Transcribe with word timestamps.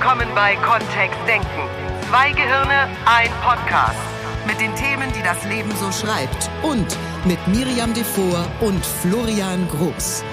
willkommen 0.00 0.28
bei 0.34 0.56
Kontext 0.56 1.18
Denken. 1.28 1.46
Zwei 2.08 2.30
Gehirne, 2.32 2.88
ein 3.04 3.28
Podcast. 3.42 3.98
Mit 4.46 4.58
den 4.58 4.74
Themen, 4.74 5.12
die 5.14 5.22
das 5.22 5.44
Leben 5.44 5.70
so 5.76 5.92
schreibt. 5.92 6.48
Und 6.62 6.96
mit 7.26 7.38
Miriam 7.48 7.92
Devor 7.92 8.46
und 8.62 8.82
Florian 8.82 9.68
Groß. 9.68 10.24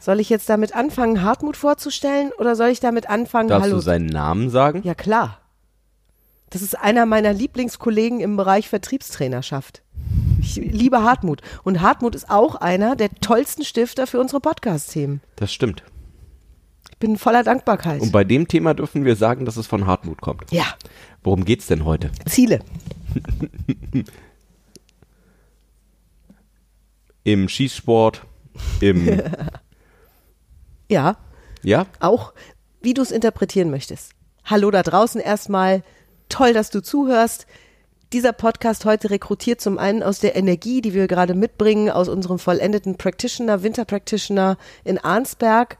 Soll 0.00 0.18
ich 0.18 0.28
jetzt 0.28 0.48
damit 0.48 0.74
anfangen, 0.74 1.22
Hartmut 1.22 1.56
vorzustellen 1.56 2.32
oder 2.36 2.56
soll 2.56 2.70
ich 2.70 2.80
damit 2.80 3.08
anfangen, 3.08 3.48
Darfst 3.48 3.66
Hallo? 3.66 3.76
du 3.76 3.82
seinen 3.82 4.06
Namen 4.06 4.50
sagen? 4.50 4.82
ja, 4.82 4.96
klar. 4.96 5.38
Das 6.50 6.62
ist 6.62 6.76
einer 6.76 7.06
meiner 7.06 7.32
Lieblingskollegen 7.32 8.18
im 8.18 8.36
Bereich 8.36 8.68
Vertriebstrainerschaft. 8.68 9.82
Ich 10.40 10.56
liebe 10.56 11.04
Hartmut. 11.04 11.42
Und 11.62 11.80
Hartmut 11.80 12.16
ist 12.16 12.28
auch 12.28 12.56
einer 12.56 12.96
der 12.96 13.10
tollsten 13.20 13.64
Stifter 13.64 14.08
für 14.08 14.18
unsere 14.18 14.40
Podcast-Themen. 14.40 15.20
Das 15.36 15.52
stimmt. 15.52 15.84
Ich 16.98 17.06
bin 17.06 17.16
voller 17.16 17.44
Dankbarkeit. 17.44 18.00
Und 18.00 18.10
bei 18.10 18.24
dem 18.24 18.48
Thema 18.48 18.74
dürfen 18.74 19.04
wir 19.04 19.14
sagen, 19.14 19.44
dass 19.44 19.56
es 19.56 19.68
von 19.68 19.86
Hartmut 19.86 20.20
kommt. 20.20 20.50
ja, 20.50 20.64
Worum 21.22 21.44
geht's 21.44 21.68
denn 21.68 21.84
heute? 21.84 22.10
Ziele. 22.26 22.58
Im 27.22 27.48
Schießsport, 27.48 28.22
im 28.80 29.06
Ja, 30.90 31.18
ja, 31.62 31.86
auch 32.00 32.32
wie 32.80 32.94
du 32.94 33.02
es 33.02 33.12
interpretieren 33.12 33.70
möchtest. 33.70 34.10
Hallo 34.44 34.72
da 34.72 34.82
draußen 34.82 35.20
erstmal. 35.20 35.84
Toll, 36.28 36.52
dass 36.52 36.70
du 36.70 36.82
zuhörst. 36.82 37.46
Dieser 38.12 38.32
Podcast 38.32 38.84
heute 38.84 39.10
rekrutiert 39.10 39.60
zum 39.60 39.78
einen 39.78 40.02
aus 40.02 40.18
der 40.18 40.34
Energie, 40.34 40.80
die 40.80 40.94
wir 40.94 41.06
gerade 41.06 41.34
mitbringen, 41.34 41.90
aus 41.90 42.08
unserem 42.08 42.40
vollendeten 42.40 42.96
Practitioner, 42.98 43.62
Winter 43.62 43.84
Practitioner 43.84 44.58
in 44.82 44.98
Arnsberg. 44.98 45.78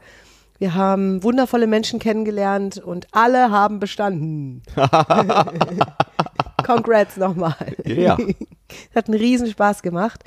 Wir 0.58 0.74
haben 0.74 1.22
wundervolle 1.22 1.68
Menschen 1.68 2.00
kennengelernt 2.00 2.78
und 2.78 3.06
alle 3.12 3.50
haben 3.50 3.78
bestanden. 3.78 4.62
Congrats 6.66 7.16
nochmal. 7.16 7.76
Ja. 7.84 8.18
Hat 8.94 9.08
einen 9.08 9.18
Riesenspaß 9.18 9.82
gemacht. 9.82 10.24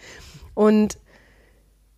Und 0.53 0.97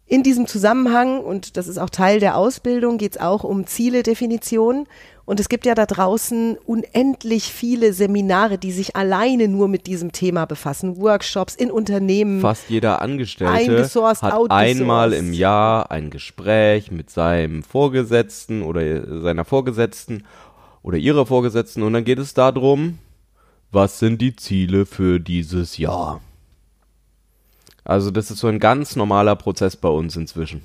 in 0.05 0.23
diesem 0.23 0.47
Zusammenhang, 0.47 1.19
und 1.19 1.57
das 1.57 1.67
ist 1.67 1.77
auch 1.77 1.89
Teil 1.89 2.19
der 2.19 2.35
Ausbildung, 2.35 2.97
geht 2.97 3.13
es 3.13 3.21
auch 3.21 3.43
um 3.43 3.67
Zieledefinition. 3.67 4.87
Und 5.25 5.39
es 5.39 5.47
gibt 5.47 5.65
ja 5.65 5.73
da 5.73 5.85
draußen 5.85 6.57
unendlich 6.65 7.45
viele 7.45 7.93
Seminare, 7.93 8.57
die 8.57 8.73
sich 8.73 8.97
alleine 8.97 9.47
nur 9.47 9.69
mit 9.69 9.87
diesem 9.87 10.11
Thema 10.11 10.45
befassen. 10.45 10.97
Workshops 10.97 11.55
in 11.55 11.71
Unternehmen. 11.71 12.41
fast 12.41 12.69
jeder 12.69 13.01
Angestellte 13.01 13.87
hat 14.21 14.51
einmal 14.51 15.13
im 15.13 15.31
Jahr 15.31 15.91
ein 15.91 16.09
Gespräch 16.09 16.91
mit 16.91 17.09
seinem 17.09 17.63
Vorgesetzten 17.63 18.63
oder 18.63 19.21
seiner 19.21 19.45
Vorgesetzten 19.45 20.25
oder 20.81 20.97
ihrer 20.97 21.25
Vorgesetzten 21.25 21.83
und 21.83 21.93
dann 21.93 22.03
geht 22.03 22.19
es 22.19 22.33
darum, 22.33 22.99
was 23.71 23.99
sind 23.99 24.21
die 24.21 24.35
Ziele 24.35 24.85
für 24.85 25.19
dieses 25.19 25.77
Jahr? 25.77 26.19
Also 27.85 28.11
das 28.11 28.29
ist 28.29 28.39
so 28.39 28.47
ein 28.47 28.59
ganz 28.59 28.97
normaler 28.97 29.37
Prozess 29.37 29.77
bei 29.77 29.89
uns 29.89 30.15
inzwischen. 30.17 30.61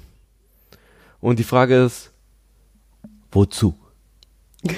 Und 1.20 1.38
die 1.38 1.44
Frage 1.44 1.84
ist, 1.84 2.10
wozu? 3.30 3.74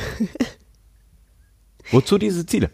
wozu 1.90 2.18
diese 2.18 2.46
Ziele? 2.46 2.70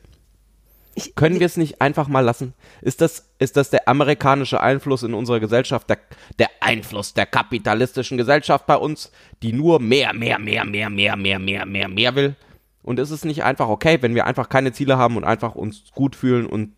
Ich- 0.95 1.15
Können 1.15 1.41
wir 1.41 1.47
es 1.47 1.59
nicht 1.59 1.81
einfach 1.83 2.09
mal 2.09 2.21
lassen? 2.21 2.55
Ist 2.81 3.01
das, 3.03 3.29
ist 3.39 3.57
das 3.57 3.69
der 3.71 3.87
amerikanische 3.87 4.61
Einfluss 4.61 5.03
in 5.03 5.13
unserer 5.13 5.41
Gesellschaft, 5.41 5.91
der, 5.91 5.99
der 6.39 6.49
Einfluss 6.61 7.13
der 7.13 7.27
kapitalistischen 7.27 8.17
Gesellschaft 8.17 8.67
bei 8.67 8.77
uns, 8.77 9.13
die 9.43 9.53
nur 9.53 9.79
mehr, 9.79 10.15
mehr, 10.15 10.39
mehr, 10.39 10.65
mehr, 10.65 10.89
mehr, 10.89 11.17
mehr, 11.17 11.39
mehr, 11.39 11.67
mehr, 11.67 11.89
mehr 11.89 12.15
will? 12.15 12.35
Und 12.83 12.99
ist 12.99 13.11
es 13.11 13.25
nicht 13.25 13.45
einfach 13.45 13.69
okay, 13.69 13.99
wenn 14.01 14.15
wir 14.15 14.27
einfach 14.27 14.49
keine 14.49 14.73
Ziele 14.73 14.97
haben 14.97 15.17
und 15.17 15.25
einfach 15.25 15.55
uns 15.55 15.85
gut 15.93 16.17
fühlen 16.17 16.47
und 16.47 16.73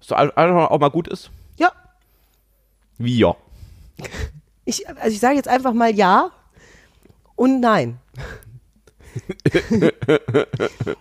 so 0.00 0.14
einfach 0.14 0.70
auch 0.70 0.78
mal 0.78 0.90
gut 0.90 1.08
ist? 1.08 1.30
Ja, 1.56 1.72
Wie 2.98 3.18
ja. 3.18 3.34
ich, 4.64 4.88
also 4.88 5.08
ich 5.08 5.20
sage 5.20 5.36
jetzt 5.36 5.48
einfach 5.48 5.72
mal 5.72 5.92
ja 5.94 6.30
und 7.36 7.60
nein. 7.60 7.98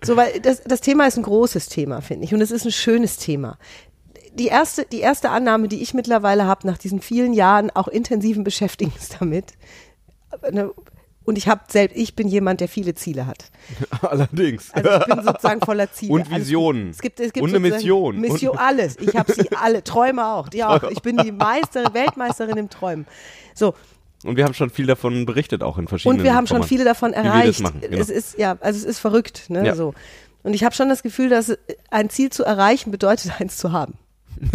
so, 0.03 0.16
weil 0.16 0.39
das, 0.39 0.61
das 0.63 0.81
Thema 0.81 1.07
ist 1.07 1.17
ein 1.17 1.23
großes 1.23 1.67
Thema, 1.69 2.01
finde 2.01 2.25
ich. 2.25 2.33
Und 2.33 2.41
es 2.41 2.51
ist 2.51 2.66
ein 2.66 2.71
schönes 2.71 3.17
Thema. 3.17 3.57
Die 4.33 4.47
erste, 4.47 4.85
die 4.85 4.99
erste 4.99 5.29
Annahme, 5.29 5.67
die 5.67 5.81
ich 5.81 5.94
mittlerweile 5.94 6.45
habe, 6.45 6.67
nach 6.67 6.77
diesen 6.77 7.01
vielen 7.01 7.33
Jahren 7.33 7.69
auch 7.71 7.88
intensiven 7.88 8.44
Beschäftigens 8.44 9.09
damit, 9.19 9.53
ne, 10.51 10.71
und 11.25 11.38
ich 11.38 11.47
habe 11.47 11.61
selbst, 11.69 11.95
ich 11.95 12.16
bin 12.16 12.27
jemand, 12.27 12.59
der 12.59 12.67
viele 12.67 12.95
Ziele 12.95 13.25
hat. 13.25 13.45
Allerdings. 14.01 14.71
Also 14.73 14.89
ich 14.89 15.05
bin 15.05 15.23
sozusagen 15.23 15.61
voller 15.61 15.91
Ziele. 15.91 16.13
Und 16.13 16.27
Alles- 16.27 16.39
Visionen. 16.41 16.89
Es 16.89 17.00
gibt, 17.00 17.19
es 17.19 17.31
gibt 17.31 17.44
Und 17.44 17.50
eine 17.51 17.59
Mission. 17.59 18.19
Mission, 18.19 18.57
alles. 18.57 18.97
Ich 18.97 19.15
habe 19.15 19.31
sie 19.31 19.50
alle. 19.55 19.83
Träume 19.83 20.25
auch. 20.25 20.50
Die 20.50 20.63
auch. 20.63 20.83
Ich 20.91 21.01
bin 21.01 21.17
die 21.17 21.31
Meisterin, 21.31 21.94
Weltmeisterin 21.94 22.57
im 22.57 22.69
Träumen. 22.69 23.07
So. 23.55 23.73
Und 24.23 24.38
wir 24.38 24.45
haben 24.45 24.53
schon 24.53 24.69
viel 24.69 24.85
davon 24.85 25.25
berichtet, 25.25 25.63
auch 25.63 25.78
in 25.78 25.88
verschiedenen 25.88 26.19
Und 26.19 26.23
wir 26.23 26.34
haben 26.35 26.47
schon 26.47 26.57
Formaten. 26.57 26.69
viele 26.69 26.85
davon 26.85 27.13
erreicht. 27.13 27.61
machen, 27.61 27.81
genau. 27.81 27.97
Es 27.97 28.09
ist, 28.09 28.38
ja, 28.38 28.57
also 28.61 28.78
es 28.79 28.85
ist 28.85 29.00
verrückt, 29.00 29.50
ne, 29.50 29.66
Ja. 29.66 29.75
so. 29.75 29.94
Und 30.44 30.53
ich 30.53 30.63
habe 30.63 30.75
schon 30.75 30.89
das 30.89 31.03
Gefühl, 31.03 31.29
dass 31.29 31.57
ein 31.89 32.09
Ziel 32.09 32.29
zu 32.29 32.44
erreichen 32.44 32.91
bedeutet, 32.91 33.31
eins 33.39 33.57
zu 33.57 33.72
haben. 33.72 33.95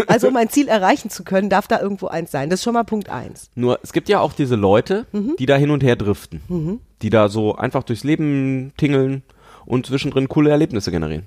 Also 0.06 0.28
um 0.28 0.36
ein 0.36 0.48
Ziel 0.50 0.68
erreichen 0.68 1.08
zu 1.08 1.22
können, 1.24 1.48
darf 1.48 1.66
da 1.68 1.80
irgendwo 1.80 2.08
eins 2.08 2.30
sein. 2.30 2.50
Das 2.50 2.60
ist 2.60 2.64
schon 2.64 2.74
mal 2.74 2.82
Punkt 2.84 3.08
eins. 3.08 3.48
Nur, 3.54 3.78
es 3.82 3.92
gibt 3.92 4.08
ja 4.08 4.20
auch 4.20 4.32
diese 4.32 4.54
Leute, 4.56 5.06
Mhm. 5.12 5.36
die 5.38 5.46
da 5.46 5.56
hin 5.56 5.70
und 5.70 5.82
her 5.82 5.96
driften. 5.96 6.80
Die 7.00 7.10
da 7.10 7.28
so 7.28 7.54
einfach 7.54 7.84
durchs 7.84 8.04
Leben 8.04 8.72
tingeln 8.76 9.22
und 9.64 9.86
zwischendrin 9.86 10.28
coole 10.28 10.50
Erlebnisse 10.50 10.90
generieren. 10.90 11.26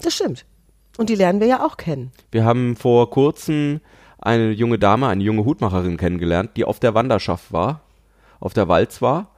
Das 0.00 0.14
stimmt. 0.14 0.44
Und 0.98 1.10
die 1.10 1.14
lernen 1.14 1.40
wir 1.40 1.46
ja 1.46 1.64
auch 1.64 1.76
kennen. 1.76 2.10
Wir 2.32 2.44
haben 2.44 2.76
vor 2.76 3.10
kurzem 3.10 3.80
eine 4.26 4.50
junge 4.50 4.78
Dame, 4.78 5.08
eine 5.08 5.24
junge 5.24 5.44
Hutmacherin 5.44 5.96
kennengelernt, 5.96 6.50
die 6.56 6.64
auf 6.64 6.80
der 6.80 6.94
Wanderschaft 6.94 7.52
war, 7.52 7.80
auf 8.40 8.52
der 8.52 8.68
Walz 8.68 9.00
war. 9.00 9.30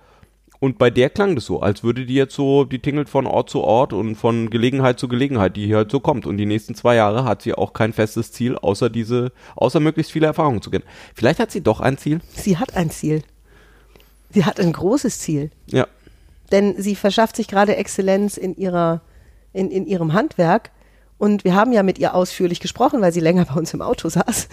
Und 0.60 0.76
bei 0.76 0.90
der 0.90 1.08
klang 1.08 1.36
das 1.36 1.44
so, 1.44 1.60
als 1.60 1.84
würde 1.84 2.04
die 2.04 2.14
jetzt 2.14 2.34
so, 2.34 2.64
die 2.64 2.80
tingelt 2.80 3.08
von 3.08 3.26
Ort 3.26 3.48
zu 3.48 3.60
Ort 3.60 3.92
und 3.92 4.16
von 4.16 4.50
Gelegenheit 4.50 4.98
zu 4.98 5.06
Gelegenheit, 5.06 5.54
die 5.56 5.66
hier 5.66 5.76
halt 5.76 5.90
so 5.92 6.00
kommt. 6.00 6.26
Und 6.26 6.36
die 6.36 6.46
nächsten 6.46 6.74
zwei 6.74 6.96
Jahre 6.96 7.24
hat 7.24 7.42
sie 7.42 7.54
auch 7.54 7.72
kein 7.72 7.92
festes 7.92 8.32
Ziel, 8.32 8.56
außer 8.56 8.90
diese, 8.90 9.30
außer 9.54 9.78
möglichst 9.78 10.10
viele 10.10 10.26
Erfahrungen 10.26 10.60
zu 10.60 10.70
gewinnen. 10.70 10.88
Vielleicht 11.14 11.38
hat 11.38 11.52
sie 11.52 11.60
doch 11.60 11.78
ein 11.78 11.96
Ziel. 11.96 12.20
Sie 12.34 12.56
hat 12.56 12.76
ein 12.76 12.90
Ziel. 12.90 13.22
Sie 14.30 14.44
hat 14.44 14.58
ein 14.58 14.72
großes 14.72 15.20
Ziel. 15.20 15.50
Ja. 15.66 15.86
denn 16.50 16.80
sie 16.80 16.96
verschafft 16.96 17.36
sich 17.36 17.46
gerade 17.46 17.76
Exzellenz 17.76 18.36
in 18.36 18.56
ihrer, 18.56 19.02
in, 19.52 19.70
in 19.70 19.86
ihrem 19.86 20.12
Handwerk. 20.12 20.70
Und 21.18 21.44
wir 21.44 21.54
haben 21.54 21.72
ja 21.72 21.82
mit 21.82 21.98
ihr 21.98 22.14
ausführlich 22.14 22.60
gesprochen, 22.60 23.00
weil 23.00 23.12
sie 23.12 23.20
länger 23.20 23.44
bei 23.44 23.54
uns 23.54 23.74
im 23.74 23.82
Auto 23.82 24.08
saß. 24.08 24.48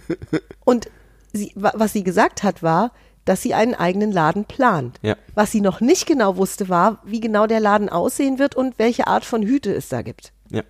Und 0.64 0.88
sie, 1.32 1.52
wa- 1.54 1.72
was 1.74 1.92
sie 1.92 2.02
gesagt 2.02 2.42
hat, 2.42 2.62
war, 2.62 2.92
dass 3.24 3.42
sie 3.42 3.52
einen 3.52 3.74
eigenen 3.74 4.10
Laden 4.10 4.46
plant. 4.46 4.98
Ja. 5.02 5.16
Was 5.34 5.52
sie 5.52 5.60
noch 5.60 5.80
nicht 5.82 6.06
genau 6.06 6.36
wusste, 6.38 6.70
war, 6.70 7.02
wie 7.04 7.20
genau 7.20 7.46
der 7.46 7.60
Laden 7.60 7.90
aussehen 7.90 8.38
wird 8.38 8.54
und 8.54 8.78
welche 8.78 9.06
Art 9.06 9.24
von 9.26 9.42
Hüte 9.42 9.72
es 9.74 9.88
da 9.90 10.00
gibt. 10.00 10.32
Ja. 10.50 10.62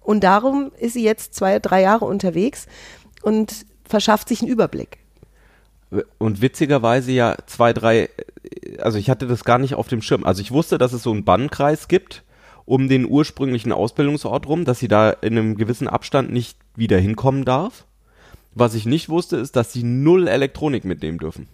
Und 0.00 0.22
darum 0.22 0.70
ist 0.78 0.92
sie 0.92 1.02
jetzt 1.02 1.34
zwei, 1.34 1.58
drei 1.58 1.82
Jahre 1.82 2.04
unterwegs 2.04 2.66
und 3.22 3.66
verschafft 3.84 4.28
sich 4.28 4.42
einen 4.42 4.50
Überblick. 4.50 4.98
Und 6.18 6.40
witzigerweise 6.40 7.10
ja 7.12 7.36
zwei, 7.46 7.72
drei, 7.72 8.10
also 8.78 8.98
ich 8.98 9.10
hatte 9.10 9.26
das 9.26 9.44
gar 9.44 9.58
nicht 9.58 9.74
auf 9.74 9.88
dem 9.88 10.02
Schirm. 10.02 10.24
Also 10.24 10.40
ich 10.40 10.50
wusste, 10.52 10.78
dass 10.78 10.92
es 10.92 11.02
so 11.02 11.10
einen 11.12 11.24
Bannkreis 11.24 11.88
gibt 11.88 12.22
um 12.66 12.88
den 12.88 13.06
ursprünglichen 13.06 13.72
Ausbildungsort 13.72 14.46
rum, 14.46 14.64
dass 14.64 14.78
sie 14.78 14.88
da 14.88 15.10
in 15.10 15.38
einem 15.38 15.56
gewissen 15.56 15.88
Abstand 15.88 16.32
nicht 16.32 16.58
wieder 16.76 16.98
hinkommen 16.98 17.44
darf. 17.44 17.84
Was 18.54 18.74
ich 18.74 18.86
nicht 18.86 19.08
wusste, 19.08 19.36
ist, 19.36 19.56
dass 19.56 19.72
sie 19.72 19.82
null 19.82 20.28
Elektronik 20.28 20.84
mitnehmen 20.84 21.18
dürfen. 21.18 21.48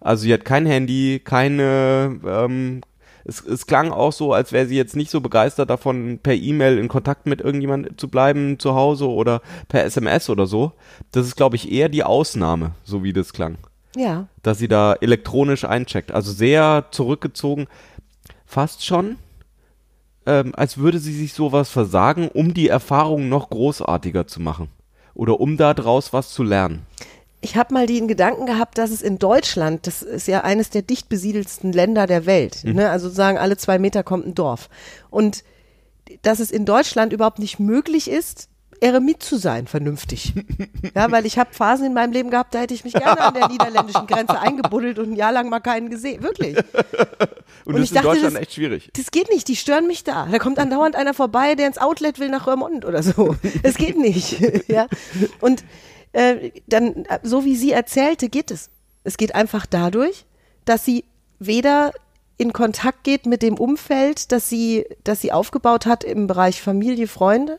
Also 0.00 0.22
sie 0.22 0.32
hat 0.32 0.44
kein 0.44 0.66
Handy, 0.66 1.20
keine, 1.22 2.18
ähm, 2.26 2.80
es, 3.24 3.44
es 3.44 3.66
klang 3.66 3.90
auch 3.90 4.12
so, 4.12 4.32
als 4.32 4.52
wäre 4.52 4.66
sie 4.66 4.76
jetzt 4.76 4.96
nicht 4.96 5.10
so 5.10 5.20
begeistert 5.20 5.68
davon, 5.68 6.18
per 6.22 6.34
E-Mail 6.34 6.78
in 6.78 6.88
Kontakt 6.88 7.26
mit 7.26 7.40
irgendjemand 7.40 8.00
zu 8.00 8.08
bleiben 8.08 8.58
zu 8.58 8.74
Hause 8.74 9.08
oder 9.08 9.42
per 9.68 9.84
SMS 9.84 10.30
oder 10.30 10.46
so. 10.46 10.72
Das 11.12 11.26
ist, 11.26 11.36
glaube 11.36 11.56
ich, 11.56 11.70
eher 11.70 11.88
die 11.88 12.04
Ausnahme, 12.04 12.72
so 12.84 13.02
wie 13.02 13.12
das 13.12 13.32
klang 13.32 13.58
Ja. 13.96 14.28
dass 14.42 14.58
sie 14.58 14.68
da 14.68 14.94
elektronisch 14.94 15.64
eincheckt. 15.64 16.12
Also 16.12 16.30
sehr 16.32 16.86
zurückgezogen, 16.92 17.66
fast 18.46 18.84
schon, 18.84 19.16
ähm, 20.26 20.52
als 20.54 20.78
würde 20.78 20.98
sie 20.98 21.14
sich 21.14 21.32
sowas 21.32 21.70
versagen, 21.70 22.28
um 22.28 22.54
die 22.54 22.68
Erfahrung 22.68 23.28
noch 23.28 23.50
großartiger 23.50 24.26
zu 24.26 24.40
machen. 24.40 24.68
Oder 25.14 25.40
um 25.40 25.56
da 25.56 25.72
draus 25.72 26.12
was 26.12 26.30
zu 26.30 26.42
lernen. 26.42 26.84
Ich 27.40 27.56
habe 27.56 27.72
mal 27.72 27.86
den 27.86 28.08
Gedanken 28.08 28.46
gehabt, 28.46 28.76
dass 28.76 28.90
es 28.90 29.02
in 29.02 29.18
Deutschland, 29.18 29.86
das 29.86 30.02
ist 30.02 30.26
ja 30.26 30.42
eines 30.42 30.70
der 30.70 30.82
dicht 30.82 31.08
besiedelsten 31.08 31.72
Länder 31.72 32.06
der 32.06 32.26
Welt, 32.26 32.64
ne? 32.64 32.90
also 32.90 33.06
sozusagen 33.06 33.38
alle 33.38 33.56
zwei 33.56 33.78
Meter 33.78 34.02
kommt 34.02 34.26
ein 34.26 34.34
Dorf. 34.34 34.68
Und 35.10 35.44
dass 36.22 36.40
es 36.40 36.50
in 36.50 36.64
Deutschland 36.64 37.12
überhaupt 37.12 37.38
nicht 37.38 37.58
möglich 37.58 38.10
ist, 38.10 38.48
Eremit 38.80 39.22
zu 39.22 39.36
sein, 39.36 39.66
vernünftig. 39.66 40.32
Ja, 40.94 41.10
weil 41.10 41.26
ich 41.26 41.38
habe 41.38 41.52
Phasen 41.52 41.86
in 41.86 41.94
meinem 41.94 42.12
Leben 42.12 42.30
gehabt, 42.30 42.54
da 42.54 42.60
hätte 42.60 42.74
ich 42.74 42.84
mich 42.84 42.92
gerne 42.92 43.20
an 43.20 43.34
der 43.34 43.48
niederländischen 43.48 44.06
Grenze 44.06 44.38
eingebuddelt 44.38 44.98
und 44.98 45.12
ein 45.12 45.16
Jahr 45.16 45.32
lang 45.32 45.48
mal 45.48 45.60
keinen 45.60 45.90
gesehen. 45.90 46.22
Wirklich. 46.22 46.56
Und, 47.64 47.74
Und 47.74 47.80
das 47.80 47.84
ich 47.84 47.84
ist 47.84 47.90
in 47.90 47.94
dachte, 47.96 48.08
Deutschland 48.08 48.34
das- 48.34 48.42
echt 48.42 48.54
schwierig. 48.54 48.90
Das 48.96 49.10
geht 49.10 49.28
nicht, 49.30 49.48
die 49.48 49.56
stören 49.56 49.86
mich 49.88 50.04
da. 50.04 50.26
Da 50.30 50.38
kommt 50.38 50.58
andauernd 50.58 50.94
einer 50.94 51.14
vorbei, 51.14 51.54
der 51.56 51.66
ins 51.66 51.78
Outlet 51.78 52.18
will 52.20 52.28
nach 52.28 52.46
Röhrmond 52.46 52.84
oder 52.84 53.02
so. 53.02 53.34
Es 53.64 53.76
geht 53.76 53.98
nicht. 53.98 54.38
ja. 54.68 54.86
Und 55.40 55.64
äh, 56.12 56.50
dann, 56.68 57.04
so 57.22 57.44
wie 57.44 57.56
sie 57.56 57.72
erzählte, 57.72 58.28
geht 58.28 58.50
es. 58.52 58.70
Es 59.04 59.16
geht 59.16 59.34
einfach 59.34 59.66
dadurch, 59.66 60.26
dass 60.64 60.84
sie 60.84 61.04
weder 61.40 61.92
in 62.36 62.52
Kontakt 62.52 63.02
geht 63.04 63.26
mit 63.26 63.42
dem 63.42 63.54
Umfeld, 63.54 64.30
das 64.30 64.48
sie, 64.48 64.84
das 65.02 65.20
sie 65.20 65.32
aufgebaut 65.32 65.86
hat 65.86 66.04
im 66.04 66.26
Bereich 66.26 66.60
Familie, 66.62 67.08
Freunde 67.08 67.58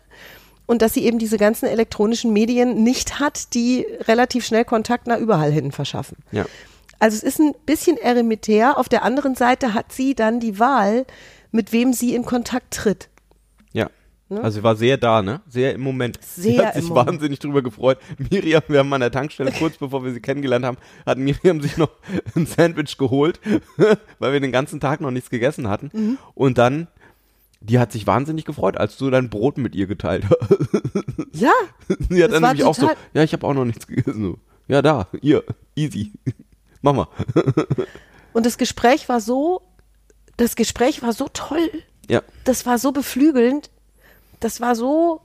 und 0.68 0.81
dass 0.84 0.94
sie 0.94 1.04
eben 1.06 1.18
diese 1.18 1.38
ganzen 1.38 1.66
elektronischen 1.66 2.31
Medien 2.31 2.84
nicht 2.84 3.19
hat, 3.19 3.56
die 3.56 3.88
relativ 4.02 4.46
schnell 4.46 4.66
Kontakt 4.66 5.08
nach 5.08 5.18
überall 5.18 5.52
hin 5.52 5.72
verschaffen. 5.72 6.18
Ja. 6.31 6.46
Also 7.00 7.18
es 7.18 7.24
ist 7.24 7.40
ein 7.40 7.54
bisschen 7.66 7.98
erimitär. 7.98 8.78
Auf 8.78 8.90
der 8.90 9.04
anderen 9.04 9.36
Seite 9.36 9.74
hat 9.74 9.92
sie 9.92 10.14
dann 10.14 10.40
die 10.40 10.60
Wahl, 10.60 11.06
mit 11.52 11.72
wem 11.72 11.94
sie 11.94 12.14
in 12.14 12.25
Kontakt 12.25 12.74
tritt. 12.74 13.10
Ja. 14.30 14.42
Also 14.42 14.60
sie 14.60 14.64
war 14.64 14.75
sehr 14.75 14.98
da, 14.98 15.22
ne? 15.22 15.42
Sehr 15.48 15.74
im 15.74 15.81
Moment. 15.81 16.19
sie 16.22 16.56
Sehr 16.56 16.68
hat 16.68 16.74
sich 16.75 16.90
Moment. 16.90 17.08
wahnsinnig 17.08 17.40
drüber 17.40 17.62
gefreut. 17.62 17.98
Miriam, 18.30 18.62
wir 18.68 18.80
haben 18.80 18.92
an 18.92 19.00
der 19.00 19.12
Tankstelle, 19.12 19.54
kurz 19.54 19.78
bevor 19.80 20.04
wir 20.04 20.12
sie 20.12 20.19
kennengelernt 20.19 20.66
haben, 20.66 20.78
hat 21.06 21.18
Miriam 21.18 21.62
sich 21.62 21.78
noch 21.78 21.92
ein 22.36 22.46
Sandwich 22.46 22.98
geholt, 22.98 23.40
weil 24.19 24.34
wir 24.34 24.40
den 24.42 24.52
ganzen 24.52 24.81
Tag 24.81 25.00
noch 25.00 25.12
nichts 25.12 25.30
gegessen 25.30 25.69
hatten. 25.69 25.92
Mhm. 25.94 26.18
Und 26.34 26.58
dann, 26.58 26.88
die 27.59 27.80
hat 27.80 27.92
sich 27.92 28.07
wahnsinnig 28.07 28.45
gefreut, 28.45 28.77
als 28.77 28.98
du 28.98 29.09
dein 29.09 29.30
Brot 29.30 29.57
mit 29.57 29.75
ihr 29.75 29.88
geteilt 29.88 30.25
hast. 30.30 30.38
Ja, 31.33 31.51
sie 32.09 32.24
hat 32.24 32.31
Das 32.31 32.39
dann 32.39 32.50
nämlich 32.50 32.63
auch 32.63 32.74
so, 32.74 32.89
ja, 33.13 33.24
ich 33.24 33.33
habe 33.33 33.45
auch 33.45 33.54
noch 33.54 33.65
nichts 33.65 33.86
gegessen. 33.86 34.24
So, 34.24 34.39
ja, 34.68 34.81
da, 34.81 35.07
ihr, 35.21 35.44
easy. 35.75 36.13
Mach 36.81 36.94
mal. 36.94 37.07
und 38.33 38.45
das 38.45 38.57
Gespräch 38.57 39.07
war 39.07 39.19
so, 39.21 39.62
das 40.38 40.56
Gespräch 40.56 41.04
war 41.04 41.13
so 41.13 41.27
toll. 41.31 41.69
Ja. 42.09 42.21
Das 42.44 42.65
war 42.65 42.80
so 42.80 42.92
beflügelnd. 42.92 43.69
Das 44.39 44.62
war 44.62 44.75
so, 44.75 45.21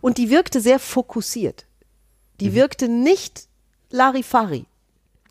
und 0.00 0.18
die 0.18 0.30
wirkte 0.30 0.60
sehr 0.60 0.78
fokussiert. 0.78 1.66
Die 2.40 2.54
wirkte 2.54 2.88
nicht 2.88 3.48
Larifari. 3.90 4.66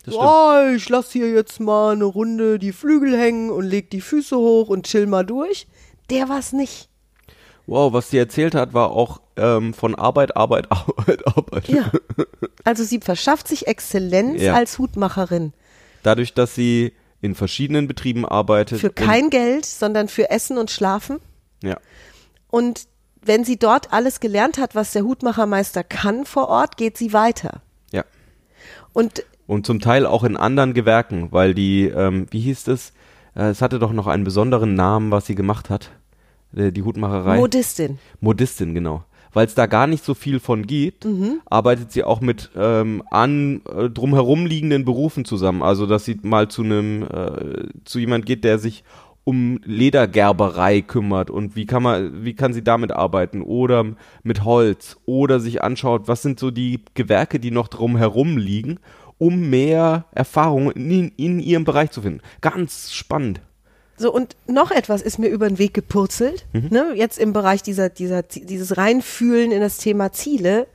Mhm. 0.06 0.14
Oh, 0.14 0.74
ich 0.76 0.88
lass 0.90 1.12
hier 1.12 1.30
jetzt 1.32 1.60
mal 1.60 1.94
eine 1.94 2.06
Runde 2.06 2.60
die 2.60 2.72
Flügel 2.72 3.18
hängen 3.18 3.50
und 3.50 3.66
leg 3.66 3.90
die 3.92 4.02
Füße 4.02 4.38
hoch 4.38 4.70
und 4.70 4.88
chill 4.88 5.06
mal 5.06 5.26
durch. 5.26 5.68
Der 6.10 6.30
war's 6.30 6.54
nicht. 6.54 6.90
Wow, 7.66 7.92
was 7.92 8.10
sie 8.10 8.18
erzählt 8.18 8.56
hat, 8.56 8.74
war 8.74 8.92
auch 8.92 9.20
ähm, 9.36 9.74
von 9.74 9.94
Arbeit, 9.96 10.38
Arbeit, 10.38 10.68
Arbeit, 10.72 11.28
Arbeit. 11.28 11.68
Ja. 11.68 11.92
Also 12.64 12.84
sie 12.84 13.00
verschafft 13.00 13.48
sich 13.48 13.68
Exzellenz 13.68 14.42
Ja. 14.42 14.54
als 14.54 14.80
Hutmacherin. 14.80 15.54
Dadurch, 16.04 16.34
dass 16.34 16.56
sie 16.56 16.94
in 17.20 17.36
verschiedenen 17.36 17.88
Betrieben 17.88 18.26
arbeitet. 18.26 18.80
Für 18.80 18.90
kein 18.92 19.30
Geld, 19.30 19.66
sondern 19.66 20.08
für 20.08 20.30
Essen 20.30 20.58
und 20.58 20.72
Schlafen. 20.72 21.18
Und, 21.18 21.70
ja. 21.70 21.78
Und 22.50 22.88
wenn 23.22 23.44
sie 23.44 23.58
dort 23.58 23.92
alles 23.92 24.20
gelernt 24.22 24.58
hat, 24.58 24.76
was 24.76 24.94
der 24.94 25.04
Hutmachermeister 25.04 25.84
kann 25.84 26.26
vor 26.26 26.48
Ort, 26.48 26.78
geht 26.78 26.98
sie 26.98 27.12
weiter. 27.12 27.62
Ja. 27.92 28.06
Und 28.94 29.26
Und 29.48 29.66
zum 29.66 29.82
Teil 29.82 30.06
auch 30.06 30.24
in 30.24 30.38
anderen 30.38 30.74
Gewerken, 30.74 31.32
weil 31.32 31.54
die, 31.54 31.86
ähm, 31.88 32.28
wie 32.32 32.40
hieß 32.40 32.68
es? 32.68 32.94
Äh, 33.36 33.50
es 33.50 33.62
hatte 33.62 33.80
doch 33.80 33.92
noch 33.92 34.08
einen 34.08 34.24
besonderen 34.24 34.76
Namen, 34.76 35.12
was 35.12 35.26
sie 35.26 35.36
gemacht 35.36 35.70
hat. 35.70 35.92
Äh, 36.56 36.72
die 36.72 36.84
Hutmacherei. 36.84 37.38
Modistin. 37.38 38.00
Modistin, 38.22 38.74
genau. 38.74 39.04
Weil 39.34 39.46
es 39.46 39.56
da 39.56 39.66
gar 39.66 39.88
nicht 39.88 40.04
so 40.04 40.14
viel 40.14 40.40
von 40.40 40.66
gibt, 40.66 41.06
Mhm. 41.06 41.42
arbeitet 41.46 41.92
sie 41.92 42.04
auch 42.04 42.22
mit 42.22 42.50
ähm, 42.56 43.04
an 43.12 43.62
äh, 43.76 43.90
drumherum 43.90 44.46
liegenden 44.46 44.86
Berufen 44.86 45.26
zusammen. 45.26 45.62
Also 45.62 45.86
dass 45.86 46.06
sie 46.06 46.18
mal 46.24 46.48
zu 46.48 46.64
einem 46.64 47.04
äh, 47.04 47.68
zu 47.86 48.00
jemand 48.00 48.26
geht, 48.26 48.44
der 48.44 48.58
sich 48.58 48.84
um 49.26 49.60
Ledergerberei 49.66 50.80
kümmert 50.82 51.30
und 51.30 51.58
wie 51.58 51.66
kann 51.66 51.84
man, 51.84 52.24
wie 52.24 52.34
kann 52.34 52.54
sie 52.54 52.64
damit 52.64 52.94
arbeiten 52.94 53.42
oder 53.42 53.86
mit 54.24 54.46
Holz 54.46 54.96
oder 55.06 55.42
sich 55.42 55.62
anschaut, 55.62 56.08
was 56.08 56.22
sind 56.22 56.40
so 56.40 56.50
die 56.50 56.80
Gewerke, 56.94 57.38
die 57.38 57.52
noch 57.52 57.68
drumherum 57.68 58.38
liegen, 58.38 58.80
um 59.18 59.50
mehr 59.50 60.06
Erfahrung 60.14 60.72
in, 60.72 61.10
in 61.18 61.40
ihrem 61.42 61.66
Bereich 61.66 61.92
zu 61.92 62.02
finden. 62.02 62.22
Ganz 62.40 62.94
spannend. 62.94 63.42
So, 63.98 64.14
und 64.14 64.36
noch 64.48 64.70
etwas 64.72 65.02
ist 65.02 65.18
mir 65.18 65.28
über 65.28 65.48
den 65.48 65.58
Weg 65.58 65.74
gepurzelt, 65.74 66.46
Mhm. 66.54 66.68
ne, 66.70 66.92
jetzt 66.96 67.18
im 67.18 67.34
Bereich 67.34 67.64
dieser, 67.64 67.90
dieser, 67.90 68.22
dieses 68.24 68.78
Reinfühlen 68.78 69.52
in 69.52 69.60
das 69.60 69.78
Thema 69.78 70.12
Ziele. 70.12 70.68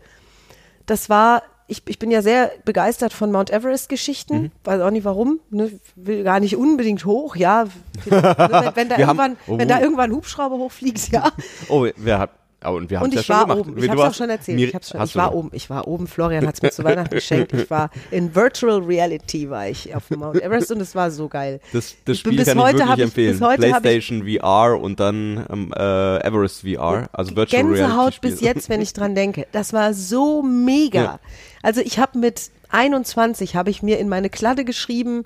Das 0.86 1.08
war, 1.08 1.42
ich, 1.68 1.82
ich 1.86 2.00
bin 2.00 2.10
ja 2.10 2.20
sehr 2.20 2.50
begeistert 2.64 3.12
von 3.12 3.30
Mount 3.30 3.50
Everest-Geschichten, 3.50 4.34
Mhm. 4.42 4.50
weiß 4.64 4.80
auch 4.80 4.90
nicht 4.90 5.04
warum, 5.04 5.38
ne, 5.50 5.70
will 5.94 6.24
gar 6.24 6.40
nicht 6.40 6.56
unbedingt 6.56 7.04
hoch, 7.04 7.36
ja. 7.36 7.66
wenn, 8.04 8.12
wenn, 8.74 8.88
da 8.88 8.98
Wir 8.98 9.06
haben- 9.06 9.18
irgendwann, 9.18 9.36
Oh. 9.46 9.58
wenn 9.58 9.68
da 9.68 9.80
irgendwann 9.80 10.10
ein 10.10 10.16
Hubschrauber 10.16 10.56
hochfliegt, 10.56 11.12
ja. 11.12 11.30
Oh, 11.68 11.86
wer 11.96 12.18
hat, 12.18 12.30
oh, 12.64 12.72
und 12.76 12.90
wir 12.90 13.00
haben 13.00 13.08
es 13.08 13.14
ja 13.14 13.20
ich 13.20 13.26
schon 13.26 13.36
war 13.36 13.42
gemacht. 13.46 13.58
oben. 13.60 13.78
Ich 13.82 13.88
habe 13.90 14.00
es 14.02 14.06
auch 14.08 14.14
schon 14.14 14.30
erzählt. 14.30 14.56
Mir- 14.58 14.68
Ich, 14.68 14.74
hab's 14.74 14.90
schon, 14.90 15.02
ich 15.02 15.16
war 15.16 15.34
oben. 15.34 15.50
Ich 15.52 15.70
war 15.70 15.86
oben. 15.88 16.06
Florian 16.06 16.46
hat 16.46 16.54
es 16.54 16.62
mir 16.62 16.70
zu 16.70 16.84
Weihnachten 16.84 17.14
geschenkt. 17.14 17.52
Ich 17.52 17.70
war 17.70 17.90
in 18.10 18.34
Virtual 18.34 18.78
Reality 18.82 19.48
war 19.50 19.68
ich 19.68 19.94
auf 19.94 20.08
dem 20.08 20.20
Mount 20.20 20.40
Everest 20.42 20.70
und 20.72 20.80
es 20.80 20.94
war 20.94 21.10
so 21.10 21.28
geil. 21.28 21.60
Das, 21.72 21.94
das 22.04 22.18
Spiel 22.18 22.36
bis 22.36 22.46
kann 22.48 22.58
ich 22.58 22.62
heute 22.64 22.78
wirklich 22.78 22.96
ich- 22.98 23.04
empfehlen. 23.04 23.32
bis 23.38 23.40
heute 23.48 23.62
hab 23.72 23.84
ich- 23.84 24.02
PlayStation 24.02 24.26
VR 24.26 24.80
und 24.80 25.00
dann 25.00 25.46
ähm, 25.50 25.72
äh, 25.76 26.26
Everest 26.26 26.62
VR, 26.62 27.08
also 27.12 27.34
Virtual 27.36 27.62
Gänsehaut 27.62 27.90
Reality 27.98 28.18
bis 28.20 28.34
Spiel. 28.36 28.48
jetzt, 28.48 28.68
wenn 28.68 28.80
ich 28.80 28.92
dran 28.92 29.14
denke. 29.14 29.46
Das 29.52 29.72
war 29.72 29.94
so 29.94 30.42
mega. 30.42 31.02
Ja. 31.02 31.20
Also 31.62 31.80
ich 31.80 31.98
habe 31.98 32.18
mit 32.18 32.50
21 32.70 33.54
habe 33.56 33.70
ich 33.70 33.82
mir 33.82 33.98
in 33.98 34.08
meine 34.08 34.30
Kladde 34.30 34.64
geschrieben, 34.64 35.22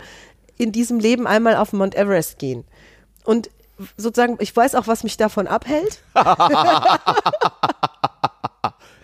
in 0.59 0.73
diesem 0.73 0.99
Leben 0.99 1.27
einmal 1.27 1.57
auf 1.57 1.73
Mount 1.73 1.95
Everest 1.95 2.39
gehen. 2.39 2.65
Und 3.25 3.51
sozusagen, 3.97 4.37
ich 4.41 4.57
weiß 4.57 4.75
auch, 4.75 4.87
was 4.87 5.05
mich 5.05 5.17
davon 5.17 5.47
abhält 5.47 6.01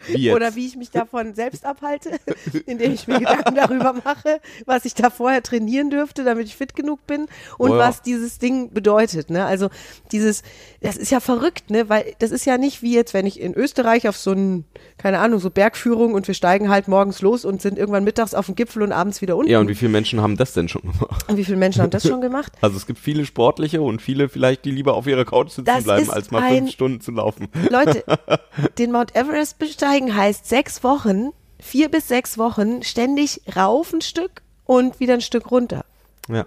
Wie 0.08 0.16
jetzt? 0.18 0.34
oder 0.36 0.54
wie 0.54 0.66
ich 0.66 0.76
mich 0.76 0.90
davon 0.90 1.34
selbst 1.34 1.64
abhalte, 1.64 2.10
indem 2.66 2.92
ich 2.92 3.06
mir 3.06 3.18
Gedanken 3.18 3.54
darüber 3.54 3.92
mache, 4.04 4.40
was 4.66 4.84
ich 4.84 4.94
da 4.94 5.10
vorher 5.10 5.42
trainieren 5.42 5.90
dürfte, 5.90 6.24
damit 6.24 6.46
ich 6.46 6.56
fit 6.56 6.74
genug 6.74 7.06
bin 7.06 7.26
und 7.58 7.70
Oh 7.70 7.74
ja. 7.76 7.78
was 7.88 8.02
dieses 8.02 8.38
Ding 8.38 8.72
bedeutet. 8.72 9.30
Ne? 9.30 9.44
Also 9.44 9.68
dieses, 10.10 10.42
das 10.80 10.96
ist 10.96 11.10
ja 11.10 11.20
verrückt, 11.20 11.70
ne? 11.70 11.88
weil 11.88 12.14
das 12.18 12.30
ist 12.30 12.44
ja 12.44 12.58
nicht 12.58 12.82
wie 12.82 12.94
jetzt, 12.94 13.14
wenn 13.14 13.26
ich 13.26 13.40
in 13.40 13.54
Österreich 13.54 14.08
auf 14.08 14.16
so 14.16 14.32
ein, 14.32 14.64
keine 14.98 15.20
Ahnung, 15.20 15.38
so 15.38 15.50
Bergführung 15.50 16.14
und 16.14 16.26
wir 16.26 16.34
steigen 16.34 16.68
halt 16.68 16.88
morgens 16.88 17.22
los 17.22 17.44
und 17.44 17.62
sind 17.62 17.78
irgendwann 17.78 18.04
mittags 18.04 18.34
auf 18.34 18.46
dem 18.46 18.54
Gipfel 18.54 18.82
und 18.82 18.92
abends 18.92 19.20
wieder 19.22 19.36
unten. 19.36 19.50
ja, 19.50 19.60
und 19.60 19.68
wie 19.68 19.74
viele 19.74 19.90
Menschen 19.90 20.20
haben 20.20 20.36
das 20.36 20.52
denn 20.52 20.68
schon 20.68 20.82
gemacht? 20.82 21.24
Und 21.28 21.36
wie 21.36 21.44
viele 21.44 21.56
Menschen 21.56 21.82
haben 21.82 21.90
das 21.90 22.02
schon 22.06 22.20
gemacht? 22.20 22.52
Also 22.60 22.76
es 22.76 22.86
gibt 22.86 22.98
viele 22.98 23.24
Sportliche 23.24 23.80
und 23.82 24.02
viele 24.02 24.28
vielleicht, 24.28 24.64
die 24.64 24.70
lieber 24.70 24.94
auf 24.94 25.06
ihrer 25.06 25.24
Couch 25.24 25.50
sitzen 25.50 25.64
Das 25.64 25.84
bleiben, 25.84 26.10
als 26.10 26.30
mal 26.30 26.48
fünf 26.48 26.70
Stunden 26.70 27.00
zu 27.00 27.12
laufen. 27.12 27.48
Leute, 27.70 28.04
den 28.78 28.90
Mount 28.92 29.14
Everest 29.14 29.58
besteigen 29.58 29.91
heißt 30.00 30.48
sechs 30.48 30.82
Wochen, 30.84 31.30
vier 31.60 31.90
bis 31.90 32.08
sechs 32.08 32.38
Wochen, 32.38 32.82
ständig 32.82 33.42
rauf 33.56 33.92
ein 33.92 34.00
Stück 34.00 34.42
und 34.64 35.00
wieder 35.00 35.14
ein 35.14 35.20
Stück 35.20 35.50
runter. 35.50 35.84
Ja. 36.28 36.46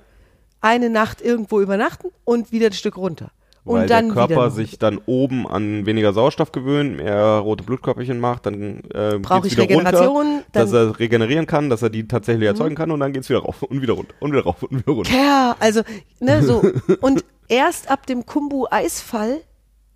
Eine 0.61 0.89
Nacht 0.89 1.21
irgendwo 1.21 1.61
übernachten 1.61 2.07
und 2.23 2.51
wieder 2.51 2.67
ein 2.67 2.73
Stück 2.73 2.97
runter. 2.97 3.31
Und 3.63 3.79
Weil 3.79 3.87
dann 3.87 4.05
der 4.05 4.13
Körper 4.13 4.33
wieder 4.35 4.51
sich 4.51 4.77
dann 4.77 4.99
oben 5.07 5.47
an 5.47 5.87
weniger 5.87 6.13
Sauerstoff 6.13 6.51
gewöhnt, 6.51 6.97
mehr 6.97 7.39
rote 7.39 7.63
Blutkörperchen 7.63 8.19
macht, 8.19 8.45
dann 8.45 8.81
äh, 8.93 9.17
Brauch 9.19 9.41
geht's 9.41 9.53
ich 9.53 9.59
Regeneration, 9.59 10.15
runter, 10.15 10.43
dass 10.51 10.69
Mhm. 10.69 10.75
er 10.77 10.99
regenerieren 10.99 11.47
kann, 11.47 11.71
dass 11.71 11.81
er 11.81 11.89
die 11.89 12.07
tatsächlich 12.07 12.45
erzeugen 12.47 12.75
kann 12.75 12.91
und 12.91 12.99
dann 12.99 13.11
geht's 13.11 13.27
wieder 13.27 13.39
rauf 13.39 13.63
und 13.63 13.81
wieder 13.81 13.93
runter 13.93 14.13
und 14.19 14.33
wieder 14.33 14.43
rauf 14.43 14.61
und 14.61 14.71
wieder 14.71 14.91
runter. 14.91 15.11
Ja, 15.11 15.55
also, 15.59 15.81
ne, 16.19 16.43
so. 16.43 16.63
Und 17.01 17.25
erst 17.47 17.89
ab 17.89 18.05
dem 18.05 18.25
Kumbu-Eisfall, 18.27 19.41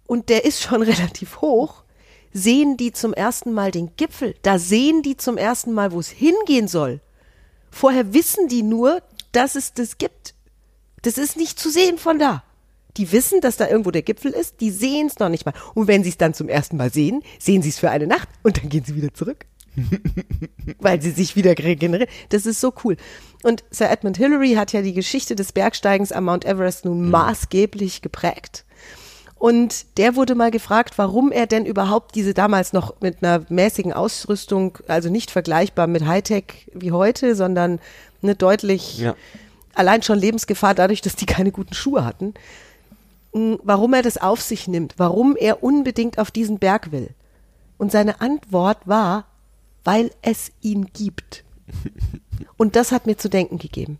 und 0.07 0.29
der 0.29 0.45
ist 0.45 0.61
schon 0.63 0.81
relativ 0.81 1.41
hoch, 1.41 1.83
sehen 2.33 2.77
die 2.77 2.91
zum 2.91 3.13
ersten 3.13 3.53
Mal 3.53 3.71
den 3.71 3.95
Gipfel. 3.97 4.35
Da 4.41 4.59
sehen 4.59 5.01
die 5.01 5.17
zum 5.17 5.37
ersten 5.37 5.73
Mal, 5.73 5.91
wo 5.91 5.99
es 5.99 6.09
hingehen 6.09 6.67
soll. 6.67 7.01
Vorher 7.71 8.13
wissen 8.13 8.47
die 8.47 8.63
nur, 8.63 9.01
dass 9.31 9.55
es 9.55 9.73
das 9.73 9.97
gibt. 9.97 10.33
Das 11.01 11.17
ist 11.17 11.37
nicht 11.37 11.59
zu 11.59 11.69
sehen 11.69 11.97
von 11.97 12.19
da. 12.19 12.43
Die 12.97 13.11
wissen, 13.11 13.39
dass 13.41 13.57
da 13.57 13.67
irgendwo 13.67 13.91
der 13.91 14.01
Gipfel 14.01 14.31
ist, 14.31 14.59
die 14.59 14.71
sehen 14.71 15.07
es 15.07 15.19
noch 15.19 15.29
nicht 15.29 15.45
mal. 15.45 15.53
Und 15.73 15.87
wenn 15.87 16.03
sie 16.03 16.09
es 16.09 16.17
dann 16.17 16.33
zum 16.33 16.49
ersten 16.49 16.77
Mal 16.77 16.91
sehen, 16.91 17.23
sehen 17.37 17.61
sie 17.61 17.69
es 17.69 17.79
für 17.79 17.89
eine 17.89 18.07
Nacht 18.07 18.27
und 18.43 18.57
dann 18.57 18.69
gehen 18.69 18.83
sie 18.83 18.95
wieder 18.95 19.13
zurück. 19.13 19.45
Weil 20.79 21.01
sie 21.01 21.11
sich 21.11 21.35
wieder 21.35 21.51
regenerieren. 21.57 22.11
Das 22.29 22.45
ist 22.45 22.59
so 22.59 22.73
cool. 22.83 22.97
Und 23.43 23.63
Sir 23.71 23.89
Edmund 23.89 24.17
Hillary 24.17 24.53
hat 24.53 24.73
ja 24.73 24.81
die 24.81 24.93
Geschichte 24.93 25.35
des 25.35 25.53
Bergsteigens 25.53 26.11
am 26.11 26.25
Mount 26.25 26.43
Everest 26.43 26.85
nun 26.85 27.09
maßgeblich 27.09 28.01
geprägt. 28.01 28.65
Und 29.39 29.97
der 29.97 30.17
wurde 30.17 30.35
mal 30.35 30.51
gefragt, 30.51 30.97
warum 30.97 31.31
er 31.31 31.47
denn 31.47 31.65
überhaupt 31.65 32.13
diese 32.15 32.33
damals 32.33 32.73
noch 32.73 32.99
mit 32.99 33.23
einer 33.23 33.45
mäßigen 33.47 33.93
Ausrüstung, 33.93 34.77
also 34.87 35.09
nicht 35.09 35.31
vergleichbar 35.31 35.87
mit 35.87 36.05
Hightech 36.05 36.69
wie 36.73 36.91
heute, 36.91 37.35
sondern 37.35 37.79
eine 38.21 38.35
deutlich 38.35 38.99
Ja. 38.99 39.15
allein 39.75 40.03
schon 40.03 40.19
Lebensgefahr 40.19 40.75
dadurch, 40.75 40.99
dass 41.01 41.15
die 41.15 41.25
keine 41.25 41.53
guten 41.53 41.73
Schuhe 41.73 42.03
hatten, 42.03 42.33
mh, 43.33 43.59
warum 43.63 43.93
er 43.93 44.01
das 44.01 44.17
auf 44.17 44.41
sich 44.41 44.67
nimmt, 44.67 44.95
warum 44.97 45.37
er 45.37 45.63
unbedingt 45.63 46.19
auf 46.19 46.31
diesen 46.31 46.59
Berg 46.59 46.91
will. 46.91 47.09
Und 47.77 47.93
seine 47.93 48.19
Antwort 48.19 48.79
war, 48.85 49.25
weil 49.85 50.11
es 50.21 50.51
ihn 50.59 50.87
gibt. 50.91 51.45
Und 52.57 52.75
das 52.75 52.91
hat 52.91 53.05
mir 53.05 53.15
zu 53.15 53.29
denken 53.29 53.57
gegeben. 53.57 53.99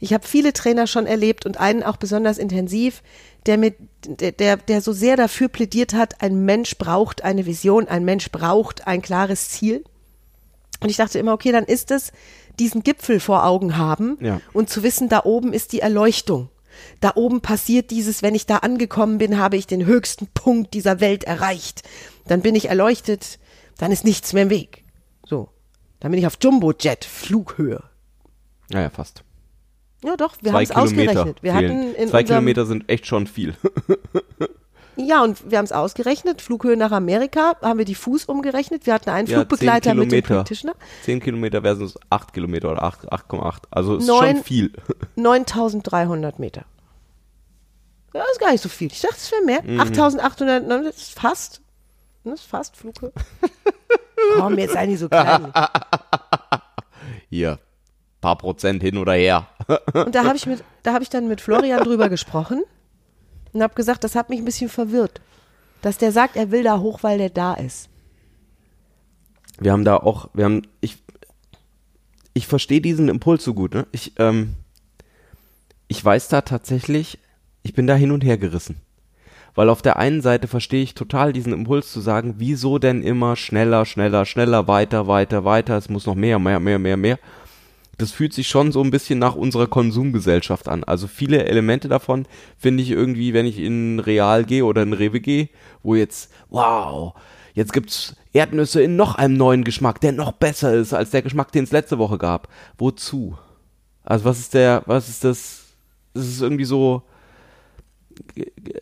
Ich 0.00 0.12
habe 0.12 0.26
viele 0.26 0.52
Trainer 0.52 0.86
schon 0.86 1.06
erlebt 1.06 1.46
und 1.46 1.58
einen 1.58 1.82
auch 1.82 1.96
besonders 1.96 2.38
intensiv, 2.38 3.02
der 3.46 3.58
mit, 3.58 3.76
der, 4.06 4.56
der, 4.56 4.80
so 4.80 4.92
sehr 4.92 5.16
dafür 5.16 5.48
plädiert 5.48 5.94
hat, 5.94 6.22
ein 6.22 6.44
Mensch 6.44 6.76
braucht 6.78 7.22
eine 7.22 7.46
Vision, 7.46 7.88
ein 7.88 8.04
Mensch 8.04 8.30
braucht 8.30 8.86
ein 8.86 9.02
klares 9.02 9.50
Ziel. 9.50 9.84
Und 10.80 10.88
ich 10.90 10.96
dachte 10.96 11.18
immer, 11.18 11.32
okay, 11.32 11.52
dann 11.52 11.64
ist 11.64 11.90
es 11.90 12.12
diesen 12.58 12.82
Gipfel 12.82 13.20
vor 13.20 13.44
Augen 13.44 13.76
haben 13.76 14.18
Ja. 14.20 14.40
und 14.52 14.70
zu 14.70 14.82
wissen, 14.82 15.08
da 15.08 15.22
oben 15.24 15.52
ist 15.52 15.72
die 15.72 15.80
Erleuchtung. 15.80 16.48
Da 17.00 17.12
oben 17.14 17.40
passiert 17.40 17.90
dieses, 17.90 18.22
wenn 18.22 18.34
ich 18.34 18.46
da 18.46 18.58
angekommen 18.58 19.18
bin, 19.18 19.38
habe 19.38 19.56
ich 19.56 19.66
den 19.66 19.86
höchsten 19.86 20.26
Punkt 20.34 20.74
dieser 20.74 21.00
Welt 21.00 21.24
erreicht. 21.24 21.82
Dann 22.26 22.42
bin 22.42 22.54
ich 22.54 22.68
erleuchtet, 22.68 23.38
dann 23.78 23.92
ist 23.92 24.04
nichts 24.04 24.32
mehr 24.32 24.44
im 24.44 24.50
Weg. 24.50 24.84
So. 25.26 25.48
Dann 26.00 26.10
bin 26.10 26.18
ich 26.18 26.26
auf 26.26 26.38
Jumbojet, 26.40 27.04
Flughöhe. 27.04 27.82
Naja, 28.70 28.90
fast. 28.90 29.22
Ja, 30.04 30.16
doch, 30.16 30.36
wir 30.42 30.52
haben 30.52 30.62
es 30.62 30.70
ausgerechnet. 30.70 31.42
Wir 31.42 31.54
hatten 31.54 31.94
in 31.94 32.08
Zwei 32.08 32.22
Kilometer 32.24 32.66
sind 32.66 32.88
echt 32.88 33.06
schon 33.06 33.26
viel. 33.26 33.54
Ja, 34.96 35.24
und 35.24 35.50
wir 35.50 35.58
haben 35.58 35.64
es 35.64 35.72
ausgerechnet. 35.72 36.40
Flughöhe 36.40 36.76
nach 36.76 36.92
Amerika 36.92 37.56
haben 37.62 37.78
wir 37.78 37.84
die 37.84 37.96
Fuß 37.96 38.26
umgerechnet. 38.26 38.86
Wir 38.86 38.94
hatten 38.94 39.10
einen 39.10 39.26
Ja, 39.26 39.38
Flugbegleiter 39.38 39.92
mit 39.92 40.04
dem 40.04 40.08
Kilometer. 40.10 40.34
Practitioner. 40.36 40.74
10 41.02 41.18
Kilometer 41.18 41.62
versus 41.62 41.98
8 42.10 42.32
Kilometer 42.32 42.70
oder 42.70 42.84
8 42.84 43.12
8,8. 43.12 43.62
Also 43.72 43.96
ist 43.96 44.06
Neun- 44.06 44.36
schon 44.36 44.44
viel. 44.44 44.72
9300 45.16 46.38
Meter. 46.38 46.64
Ja, 48.14 48.22
ist 48.30 48.38
gar 48.38 48.52
nicht 48.52 48.60
so 48.62 48.68
viel. 48.68 48.86
Ich 48.92 49.00
dachte, 49.00 49.16
es 49.16 49.32
wäre 49.32 49.42
mehr. 49.44 49.62
Mhm. 49.64 49.80
8800, 49.80 50.64
ne, 50.68 50.84
das 50.84 50.96
ist 50.98 51.18
fast. 51.18 51.60
Das 52.22 52.34
ist 52.34 52.46
fast 52.46 52.76
Flughöhe. 52.76 53.10
Komm, 54.38 54.56
jetzt 54.58 54.76
nicht 54.76 55.00
so 55.00 55.08
klein. 55.08 55.52
Hier, 57.28 57.58
paar 58.20 58.38
Prozent 58.38 58.80
hin 58.80 58.96
oder 58.96 59.14
her. 59.14 59.48
Und 59.92 60.14
da 60.14 60.24
habe 60.24 60.36
ich, 60.36 60.46
da 60.82 60.92
hab 60.92 61.02
ich 61.02 61.10
dann 61.10 61.28
mit 61.28 61.40
Florian 61.40 61.82
drüber 61.82 62.08
gesprochen 62.08 62.62
und 63.52 63.62
habe 63.62 63.74
gesagt, 63.74 64.04
das 64.04 64.14
hat 64.14 64.30
mich 64.30 64.40
ein 64.40 64.44
bisschen 64.44 64.68
verwirrt. 64.68 65.20
Dass 65.82 65.98
der 65.98 66.12
sagt, 66.12 66.36
er 66.36 66.50
will 66.50 66.62
da 66.62 66.80
hoch, 66.80 67.02
weil 67.02 67.18
der 67.18 67.30
da 67.30 67.54
ist. 67.54 67.88
Wir 69.58 69.72
haben 69.72 69.84
da 69.84 69.96
auch, 69.96 70.28
wir 70.34 70.44
haben, 70.46 70.62
ich, 70.80 71.02
ich 72.32 72.46
verstehe 72.46 72.80
diesen 72.80 73.08
Impuls 73.08 73.44
so 73.44 73.54
gut, 73.54 73.74
ne? 73.74 73.86
Ich, 73.92 74.12
ähm, 74.18 74.54
ich 75.88 76.04
weiß 76.04 76.28
da 76.28 76.40
tatsächlich, 76.40 77.18
ich 77.62 77.74
bin 77.74 77.86
da 77.86 77.94
hin 77.94 78.10
und 78.10 78.24
her 78.24 78.38
gerissen. 78.38 78.80
Weil 79.54 79.68
auf 79.68 79.82
der 79.82 79.98
einen 79.98 80.20
Seite 80.20 80.48
verstehe 80.48 80.82
ich 80.82 80.94
total 80.94 81.32
diesen 81.32 81.52
Impuls 81.52 81.92
zu 81.92 82.00
sagen, 82.00 82.34
wieso 82.38 82.78
denn 82.78 83.02
immer 83.02 83.36
schneller, 83.36 83.86
schneller, 83.86 84.24
schneller, 84.26 84.66
weiter, 84.66 85.06
weiter, 85.06 85.44
weiter, 85.44 85.76
es 85.76 85.88
muss 85.88 86.06
noch 86.06 86.16
mehr, 86.16 86.40
mehr, 86.40 86.58
mehr, 86.58 86.80
mehr, 86.80 86.96
mehr. 86.96 87.18
Das 87.98 88.10
fühlt 88.10 88.32
sich 88.32 88.48
schon 88.48 88.72
so 88.72 88.82
ein 88.82 88.90
bisschen 88.90 89.18
nach 89.18 89.34
unserer 89.34 89.66
Konsumgesellschaft 89.66 90.68
an. 90.68 90.84
Also 90.84 91.06
viele 91.06 91.44
Elemente 91.44 91.88
davon 91.88 92.26
finde 92.58 92.82
ich 92.82 92.90
irgendwie, 92.90 93.34
wenn 93.34 93.46
ich 93.46 93.58
in 93.58 94.00
Real 94.00 94.44
gehe 94.44 94.64
oder 94.64 94.82
in 94.82 94.92
Rewe 94.92 95.20
gehe, 95.20 95.48
wo 95.82 95.94
jetzt, 95.94 96.32
wow, 96.48 97.14
jetzt 97.54 97.72
gibt's 97.72 98.16
Erdnüsse 98.32 98.82
in 98.82 98.96
noch 98.96 99.14
einem 99.14 99.36
neuen 99.36 99.64
Geschmack, 99.64 100.00
der 100.00 100.12
noch 100.12 100.32
besser 100.32 100.74
ist 100.74 100.92
als 100.92 101.10
der 101.10 101.22
Geschmack, 101.22 101.52
den 101.52 101.64
es 101.64 101.72
letzte 101.72 101.98
Woche 101.98 102.18
gab. 102.18 102.48
Wozu? 102.78 103.38
Also 104.02 104.24
was 104.24 104.38
ist 104.38 104.54
der, 104.54 104.82
was 104.86 105.08
ist 105.08 105.24
das? 105.24 105.60
Das 106.14 106.26
ist 106.26 106.42
irgendwie 106.42 106.64
so, 106.64 107.02
g- 108.34 108.52
g- 108.56 108.74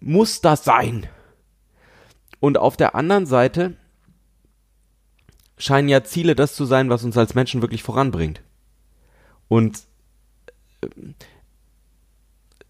muss 0.00 0.40
das 0.40 0.64
sein? 0.64 1.06
Und 2.40 2.58
auf 2.58 2.76
der 2.76 2.94
anderen 2.96 3.26
Seite 3.26 3.76
scheinen 5.58 5.88
ja 5.88 6.04
Ziele 6.04 6.34
das 6.34 6.54
zu 6.54 6.64
sein, 6.64 6.90
was 6.90 7.04
uns 7.04 7.16
als 7.16 7.34
Menschen 7.34 7.62
wirklich 7.62 7.82
voranbringt. 7.82 8.42
Und 9.48 9.82
ähm, 10.82 11.14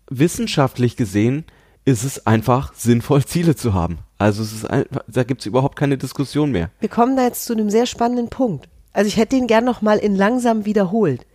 wissenschaftlich 0.08 0.96
gesehen 0.96 1.44
ist 1.84 2.04
es 2.04 2.26
einfach 2.26 2.74
sinnvoll, 2.74 3.24
Ziele 3.24 3.56
zu 3.56 3.74
haben. 3.74 3.98
Also 4.18 4.42
es 4.42 4.52
ist 4.52 4.64
einfach, 4.64 5.02
da 5.08 5.24
gibt 5.24 5.40
es 5.40 5.46
überhaupt 5.46 5.76
keine 5.76 5.98
Diskussion 5.98 6.52
mehr. 6.52 6.70
Wir 6.80 6.88
kommen 6.88 7.16
da 7.16 7.24
jetzt 7.24 7.44
zu 7.44 7.54
einem 7.54 7.70
sehr 7.70 7.86
spannenden 7.86 8.28
Punkt. 8.28 8.68
Also 8.92 9.08
ich 9.08 9.16
hätte 9.16 9.36
ihn 9.36 9.46
gern 9.46 9.64
noch 9.64 9.82
mal 9.82 9.98
in 9.98 10.14
langsam 10.14 10.64
wiederholt. 10.64 11.26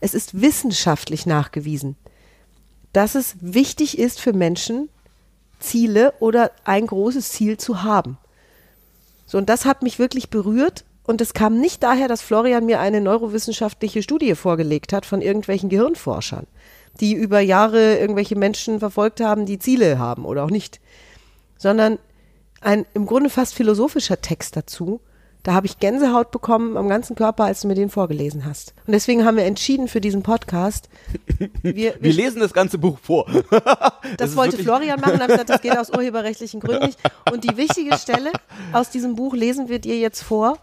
Es 0.00 0.14
ist 0.14 0.40
wissenschaftlich 0.40 1.26
nachgewiesen, 1.26 1.96
dass 2.92 3.14
es 3.14 3.36
wichtig 3.40 3.98
ist 3.98 4.20
für 4.20 4.32
Menschen, 4.32 4.88
Ziele 5.58 6.12
oder 6.20 6.50
ein 6.64 6.86
großes 6.86 7.30
Ziel 7.30 7.56
zu 7.56 7.82
haben. 7.82 8.18
So, 9.26 9.38
und 9.38 9.48
das 9.48 9.64
hat 9.64 9.82
mich 9.82 9.98
wirklich 9.98 10.28
berührt. 10.30 10.84
Und 11.06 11.20
es 11.20 11.34
kam 11.34 11.60
nicht 11.60 11.82
daher, 11.82 12.08
dass 12.08 12.22
Florian 12.22 12.66
mir 12.66 12.80
eine 12.80 13.00
neurowissenschaftliche 13.00 14.02
Studie 14.02 14.34
vorgelegt 14.34 14.92
hat 14.92 15.06
von 15.06 15.22
irgendwelchen 15.22 15.68
Gehirnforschern, 15.68 16.46
die 17.00 17.14
über 17.14 17.40
Jahre 17.40 17.98
irgendwelche 17.98 18.36
Menschen 18.36 18.80
verfolgt 18.80 19.20
haben, 19.20 19.46
die 19.46 19.58
Ziele 19.58 19.98
haben 19.98 20.24
oder 20.24 20.44
auch 20.44 20.50
nicht, 20.50 20.80
sondern 21.56 21.98
ein 22.60 22.86
im 22.94 23.06
Grunde 23.06 23.30
fast 23.30 23.54
philosophischer 23.54 24.20
Text 24.20 24.56
dazu. 24.56 25.00
Da 25.44 25.54
habe 25.54 25.66
ich 25.66 25.78
Gänsehaut 25.78 26.32
bekommen 26.32 26.76
am 26.76 26.88
ganzen 26.88 27.14
Körper, 27.14 27.44
als 27.44 27.60
du 27.60 27.68
mir 27.68 27.76
den 27.76 27.88
vorgelesen 27.88 28.44
hast. 28.44 28.74
Und 28.84 28.92
deswegen 28.92 29.24
haben 29.24 29.36
wir 29.36 29.44
entschieden 29.44 29.86
für 29.86 30.00
diesen 30.00 30.24
Podcast. 30.24 30.88
Wir, 31.62 31.76
wir, 31.76 31.94
Wir 32.00 32.12
lesen 32.12 32.40
das 32.40 32.52
ganze 32.52 32.78
Buch 32.78 32.98
vor. 33.00 33.26
das 34.16 34.30
ist 34.30 34.36
wollte 34.36 34.58
Florian 34.58 35.00
machen, 35.00 35.20
habe 35.20 35.30
gesagt, 35.30 35.50
das 35.50 35.62
geht 35.62 35.78
aus 35.78 35.90
urheberrechtlichen 35.90 36.58
Gründen 36.58 36.86
nicht. 36.86 36.98
Und 37.30 37.44
die 37.44 37.56
wichtige 37.56 37.96
Stelle 37.96 38.32
aus 38.72 38.90
diesem 38.90 39.14
Buch 39.14 39.34
lesen 39.34 39.68
wir 39.68 39.78
dir 39.78 39.96
jetzt 39.96 40.20
vor, 40.20 40.58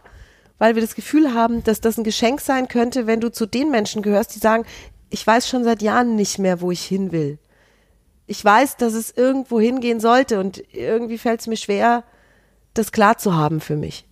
weil 0.58 0.76
wir 0.76 0.82
das 0.82 0.96
Gefühl 0.96 1.34
haben, 1.34 1.64
dass 1.64 1.82
das 1.82 1.98
ein 1.98 2.04
Geschenk 2.04 2.42
sein 2.42 2.68
könnte, 2.68 3.08
wenn 3.08 3.20
du 3.20 3.32
zu 3.32 3.46
den 3.46 3.72
Menschen 3.72 4.02
gehörst, 4.02 4.36
die 4.36 4.40
sagen, 4.40 4.66
ich 5.10 5.26
weiß 5.26 5.48
schon 5.48 5.64
seit 5.64 5.82
Jahren 5.82 6.16
nicht 6.16 6.40
mehr, 6.40 6.62
wo 6.62 6.72
ich 6.72 6.84
hin 6.84 7.12
will. 7.12 7.38
Ich 8.26 8.44
weiß, 8.44 8.78
dass 8.78 8.94
es 8.94 9.12
irgendwo 9.12 9.60
hingehen 9.60 10.00
sollte 10.00 10.40
und 10.40 10.64
irgendwie 10.74 11.18
fällt 11.18 11.42
es 11.42 11.48
mir 11.48 11.58
schwer, 11.58 12.04
das 12.74 12.92
klar 12.92 13.18
zu 13.18 13.36
haben 13.36 13.60
für 13.60 13.76
mich. 13.76 14.06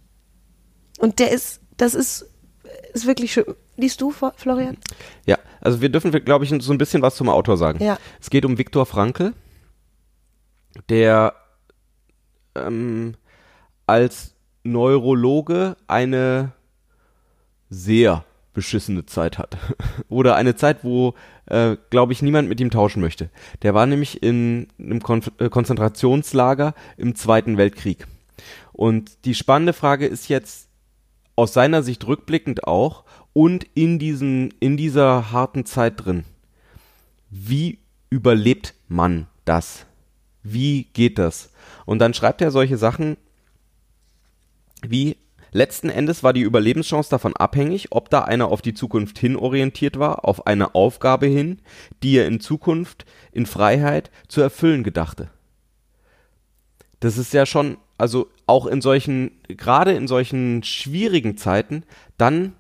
Und 1.00 1.20
der 1.20 1.32
ist, 1.32 1.62
das 1.78 1.96
ist, 1.96 2.30
ist 2.94 3.08
wirklich 3.08 3.34
schön. 3.34 3.46
Liest 3.78 4.02
du, 4.02 4.12
Florian? 4.12 4.78
Ja, 5.26 5.40
also 5.62 5.82
wir 5.82 5.90
dürfen, 5.90 6.12
glaube 6.24 6.46
ich, 6.46 6.54
so 6.62 6.72
ein 6.72 6.78
bisschen 6.78 7.02
was 7.02 7.16
zum 7.16 7.30
Autor 7.30 7.58
sagen. 7.58 7.84
Ja. 7.84 7.98
Es 8.20 8.30
geht 8.30 8.46
um 8.46 8.58
Viktor 8.58 8.86
Frankl, 8.86 9.34
der 10.90 11.34
ähm, 12.54 13.16
als 13.88 14.31
Neurologe 14.64 15.76
eine 15.88 16.52
sehr 17.70 18.26
beschissene 18.54 19.06
Zeit 19.06 19.38
hat. 19.38 19.58
Oder 20.10 20.36
eine 20.36 20.56
Zeit, 20.56 20.84
wo, 20.84 21.14
äh, 21.46 21.78
glaube 21.90 22.14
ich, 22.14 22.22
niemand 22.22 22.50
mit 22.50 22.60
ihm 22.60 22.70
tauschen 22.70 23.02
möchte. 23.02 23.30
Der 23.62 23.74
war 23.74 23.86
nämlich 23.86 24.22
in 24.22 24.68
einem 24.80 25.02
Kon 25.02 25.22
äh, 25.40 25.50
Konzentrationslager 25.50 26.74
im 26.98 27.16
Zweiten 27.16 27.58
Weltkrieg. 27.58 28.08
Und 28.74 29.26
die 29.26 29.36
spannende 29.36 29.74
Frage 29.74 30.06
ist 30.06 30.28
jetzt 30.28 30.68
aus 31.36 31.54
seiner 31.54 31.84
Sicht 31.84 32.06
rückblickend 32.06 32.68
auch 32.68 33.04
und 33.34 33.66
in 33.74 34.00
diesen, 34.00 34.54
in 34.60 34.78
dieser 34.78 35.32
harten 35.32 35.66
Zeit 35.66 36.06
drin. 36.06 36.26
Wie 37.30 37.80
überlebt 38.10 38.74
man 38.88 39.28
das? 39.46 39.86
Wie 40.44 40.86
geht 40.94 41.18
das? 41.18 41.52
Und 41.86 42.00
dann 42.00 42.14
schreibt 42.14 42.42
er 42.42 42.52
solche 42.52 42.78
Sachen 42.78 43.18
wie 44.82 45.18
letzten 45.52 45.90
Endes 45.90 46.24
war 46.24 46.34
die 46.34 46.42
Überlebenschance 46.42 47.10
davon 47.10 47.36
abhängig, 47.36 47.88
ob 47.92 48.10
da 48.10 48.22
einer 48.22 48.48
auf 48.48 48.62
die 48.62 48.74
Zukunft 48.74 49.20
hin 49.20 49.36
orientiert 49.36 50.00
war, 50.00 50.26
auf 50.26 50.48
eine 50.48 50.76
Aufgabe 50.76 51.28
hin, 51.28 51.60
die 52.04 52.18
er 52.18 52.28
in 52.28 52.40
Zukunft 52.40 53.06
in 53.32 53.46
Freiheit 53.46 54.12
zu 54.28 54.42
erfüllen 54.42 54.84
gedachte. 54.84 55.30
Das 57.00 57.18
ist 57.18 57.34
ja 57.34 57.46
schon, 57.46 57.78
also 57.98 58.28
auch 58.46 58.66
in 58.68 58.82
solchen, 58.82 59.32
gerade 59.48 59.94
in 59.94 60.08
solchen 60.08 60.64
schwierigen 60.64 61.38
Zeiten, 61.38 61.84
dann, 62.18 62.54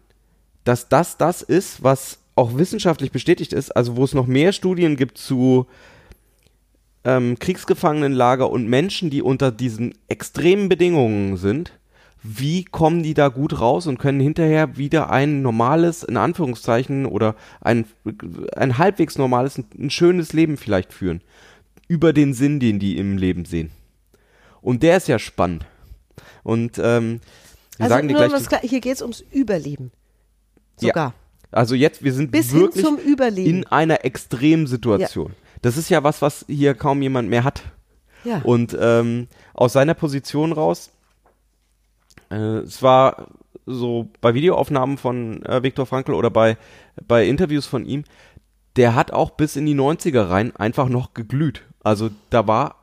dass 0.63 0.89
das 0.89 1.17
das 1.17 1.41
ist, 1.41 1.83
was 1.83 2.19
auch 2.35 2.57
wissenschaftlich 2.57 3.11
bestätigt 3.11 3.53
ist, 3.53 3.71
also 3.71 3.97
wo 3.97 4.03
es 4.03 4.13
noch 4.13 4.25
mehr 4.25 4.51
Studien 4.51 4.95
gibt 4.95 5.17
zu 5.17 5.67
ähm, 7.03 7.37
Kriegsgefangenenlager 7.39 8.49
und 8.49 8.67
Menschen, 8.67 9.09
die 9.09 9.21
unter 9.21 9.51
diesen 9.51 9.93
extremen 10.07 10.69
Bedingungen 10.69 11.37
sind, 11.37 11.73
wie 12.23 12.63
kommen 12.63 13.01
die 13.03 13.13
da 13.13 13.29
gut 13.29 13.59
raus 13.59 13.87
und 13.87 13.97
können 13.97 14.19
hinterher 14.19 14.77
wieder 14.77 15.09
ein 15.09 15.41
normales, 15.41 16.03
in 16.03 16.17
Anführungszeichen, 16.17 17.05
oder 17.05 17.35
ein, 17.61 17.85
ein 18.55 18.77
halbwegs 18.77 19.17
normales, 19.17 19.57
ein, 19.57 19.89
schönes 19.89 20.33
Leben 20.33 20.57
vielleicht 20.57 20.93
führen. 20.93 21.21
Über 21.87 22.13
den 22.13 22.33
Sinn, 22.33 22.59
den 22.59 22.79
die 22.79 22.97
im 22.97 23.17
Leben 23.17 23.45
sehen. 23.45 23.71
Und 24.61 24.83
der 24.83 24.97
ist 24.97 25.07
ja 25.07 25.17
spannend. 25.17 25.65
Und 26.43 26.77
ähm, 26.77 27.21
wir 27.77 27.85
Also 27.85 27.95
sagen 27.95 28.07
dir 28.07 28.15
gleich. 28.15 28.47
klar, 28.47 28.61
hier 28.63 28.81
geht 28.81 28.93
es 28.93 29.01
ums 29.01 29.21
Überleben. 29.31 29.91
Sogar. 30.77 31.13
Also 31.51 31.75
jetzt, 31.75 32.03
wir 32.03 32.13
sind 32.13 32.31
Bis 32.31 32.51
hin 32.51 32.61
wirklich 32.61 32.85
zum 32.85 32.97
Überleben. 32.97 33.49
in 33.49 33.67
einer 33.67 34.05
Extremsituation. 34.05 35.33
Das 35.61 35.75
ist 35.75 35.89
ja 35.89 36.03
was, 36.03 36.21
was 36.21 36.45
hier 36.47 36.75
kaum 36.75 37.01
jemand 37.01 37.29
mehr 37.29 37.43
hat. 37.43 37.63
Ja. 38.23 38.41
Und 38.43 38.77
ähm, 38.79 39.27
aus 39.53 39.73
seiner 39.73 39.95
Position 39.95 40.53
raus 40.53 40.91
Äh, 42.31 42.59
es 42.59 42.81
war 42.81 43.27
so 43.65 44.09
bei 44.21 44.33
Videoaufnahmen 44.33 44.97
von 44.97 45.43
äh, 45.45 45.61
Viktor 45.63 45.85
Frankl 45.85 46.13
oder 46.13 46.29
bei, 46.29 46.57
bei 47.07 47.27
Interviews 47.27 47.65
von 47.65 47.85
ihm, 47.85 48.03
der 48.75 48.95
hat 48.95 49.11
auch 49.11 49.31
bis 49.31 49.55
in 49.55 49.65
die 49.65 49.75
90er 49.75 50.29
rein 50.29 50.55
einfach 50.55 50.89
noch 50.89 51.13
geglüht. 51.13 51.63
Also 51.83 52.09
da 52.29 52.47
war. 52.47 52.75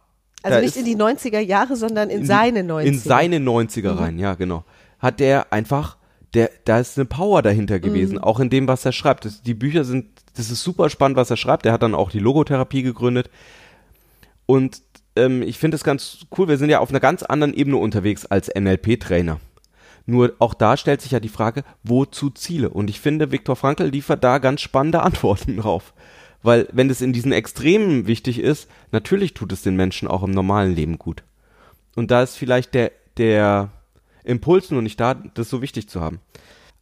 Also 0.42 0.58
da 0.58 0.62
nicht 0.62 0.76
in 0.76 0.84
die 0.84 0.96
90er 0.96 1.40
Jahre, 1.40 1.76
sondern 1.76 2.10
in, 2.10 2.20
in 2.20 2.26
seine 2.26 2.60
90er. 2.60 2.82
In 2.82 2.98
seine 2.98 3.38
90er 3.38 3.98
rein, 3.98 4.18
ja, 4.18 4.34
genau. 4.34 4.64
Hat 4.98 5.20
der 5.20 5.52
einfach, 5.52 5.96
der, 6.34 6.50
da 6.64 6.78
ist 6.78 6.98
eine 6.98 7.06
Power 7.06 7.42
dahinter 7.42 7.80
gewesen, 7.80 8.18
auch 8.18 8.38
in 8.40 8.50
dem, 8.50 8.68
was 8.68 8.84
er 8.84 8.92
schreibt. 8.92 9.24
Das, 9.24 9.42
die 9.42 9.54
Bücher 9.54 9.84
sind, 9.84 10.06
das 10.36 10.50
ist 10.50 10.62
super 10.62 10.90
spannend, 10.90 11.16
was 11.16 11.30
er 11.30 11.36
schreibt. 11.36 11.66
Er 11.66 11.72
hat 11.72 11.82
dann 11.82 11.94
auch 11.94 12.10
die 12.10 12.20
Logotherapie 12.20 12.82
gegründet. 12.82 13.30
Und 14.46 14.82
ähm, 15.18 15.42
ich 15.42 15.58
finde 15.58 15.76
es 15.76 15.84
ganz 15.84 16.26
cool, 16.37 16.48
wir 16.48 16.56
sind 16.56 16.70
ja 16.70 16.78
auf 16.80 16.90
einer 16.90 17.00
ganz 17.00 17.22
anderen 17.22 17.54
Ebene 17.54 17.76
unterwegs 17.76 18.26
als 18.26 18.48
NLP-Trainer. 18.48 19.40
Nur 20.06 20.32
auch 20.38 20.54
da 20.54 20.78
stellt 20.78 21.02
sich 21.02 21.12
ja 21.12 21.20
die 21.20 21.28
Frage, 21.28 21.64
wozu 21.82 22.30
Ziele? 22.30 22.70
Und 22.70 22.88
ich 22.88 23.00
finde, 23.00 23.30
Viktor 23.30 23.56
Frankl 23.56 23.84
liefert 23.84 24.25
da 24.25 24.38
ganz 24.38 24.62
spannende 24.62 25.02
Antworten 25.02 25.58
drauf. 25.58 25.92
Weil 26.42 26.68
wenn 26.72 26.88
es 26.88 27.02
in 27.02 27.12
diesen 27.12 27.32
Extremen 27.32 28.06
wichtig 28.06 28.38
ist, 28.38 28.68
natürlich 28.92 29.34
tut 29.34 29.52
es 29.52 29.62
den 29.62 29.76
Menschen 29.76 30.08
auch 30.08 30.22
im 30.22 30.30
normalen 30.30 30.75
Leben 30.75 30.98
gut. 30.98 31.25
Und 31.96 32.10
da 32.10 32.22
ist 32.22 32.37
vielleicht 32.37 32.75
der, 32.75 32.92
der 33.16 33.70
Impuls 34.25 34.70
nur 34.70 34.82
nicht 34.82 35.00
da, 35.00 35.14
das 35.14 35.50
so 35.50 35.60
wichtig 35.62 35.88
zu 35.88 36.00
haben. 36.00 36.20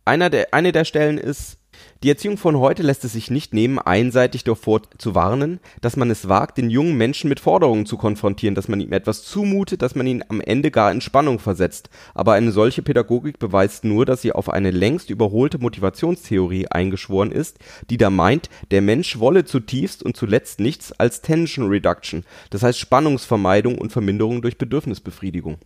Einer 0.05 0.31
der, 0.31 0.55
eine 0.55 0.73
der 0.73 0.85
Stellen 0.85 1.19
ist, 1.19 1.59
die 2.03 2.11
Erziehung 2.11 2.37
von 2.37 2.59
heute 2.59 2.83
lässt 2.83 3.05
es 3.05 3.15
sich 3.15 3.31
nicht 3.31 3.55
nehmen, 3.55 3.79
einseitig 3.79 4.45
davor 4.45 4.83
zu 4.99 5.15
warnen, 5.15 5.61
dass 5.81 5.97
man 5.97 6.11
es 6.11 6.29
wagt, 6.29 6.59
den 6.59 6.69
jungen 6.69 6.97
Menschen 6.97 7.29
mit 7.29 7.41
Forderungen 7.41 7.87
zu 7.87 7.97
konfrontieren, 7.97 8.55
dass 8.55 8.69
man 8.69 8.81
ihm 8.81 8.93
etwas 8.93 9.23
zumutet, 9.25 9.81
dass 9.81 9.95
man 9.95 10.07
ihn 10.07 10.23
am 10.29 10.43
Ende 10.43 10.71
gar 10.71 10.93
in 10.93 11.01
Spannung 11.01 11.39
versetzt. 11.39 11.89
Aber 12.15 12.35
eine 12.35 12.53
solche 12.53 12.83
Pädagogik 12.83 13.39
beweist 13.39 13.85
nur, 13.85 14.05
dass 14.05 14.21
sie 14.21 14.33
auf 14.33 14.51
eine 14.51 14.71
längst 14.71 15.09
überholte 15.09 15.59
Motivationstheorie 15.59 16.69
eingeschworen 16.69 17.33
ist, 17.33 17.59
die 17.89 17.97
da 17.97 18.11
meint, 18.11 18.51
der 18.71 18.83
Mensch 18.83 19.19
wolle 19.19 19.47
zutiefst 19.47 20.03
und 20.03 20.17
zuletzt 20.17 20.61
nichts 20.61 20.93
als 20.93 21.23
Tension 21.23 21.69
Reduction, 21.69 22.25
das 22.51 22.63
heißt 22.63 22.79
Spannungsvermeidung 22.79 23.79
und 23.79 23.93
Verminderung 23.93 24.43
durch 24.43 24.59
Bedürfnisbefriedigung. 24.59 25.59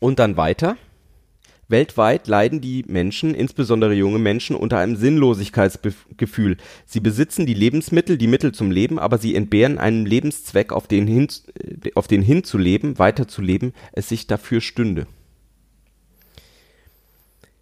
Und 0.00 0.18
dann 0.18 0.38
weiter. 0.38 0.78
Weltweit 1.70 2.26
leiden 2.26 2.60
die 2.60 2.84
Menschen, 2.86 3.34
insbesondere 3.34 3.94
junge 3.94 4.18
Menschen, 4.18 4.56
unter 4.56 4.78
einem 4.78 4.96
Sinnlosigkeitsgefühl. 4.96 6.56
Sie 6.86 7.00
besitzen 7.00 7.46
die 7.46 7.54
Lebensmittel, 7.54 8.18
die 8.18 8.26
Mittel 8.26 8.52
zum 8.52 8.70
Leben, 8.70 8.98
aber 8.98 9.18
sie 9.18 9.34
entbehren 9.34 9.78
einem 9.78 10.06
Lebenszweck, 10.06 10.72
auf 10.72 10.88
den 10.88 11.06
hin, 11.06 11.28
auf 11.94 12.06
den 12.06 12.22
hin 12.22 12.44
zu 12.44 12.58
leben, 12.58 12.98
weiter 12.98 13.28
zu 13.28 13.42
leben, 13.42 13.72
es 13.92 14.08
sich 14.08 14.26
dafür 14.26 14.60
stünde. 14.60 15.06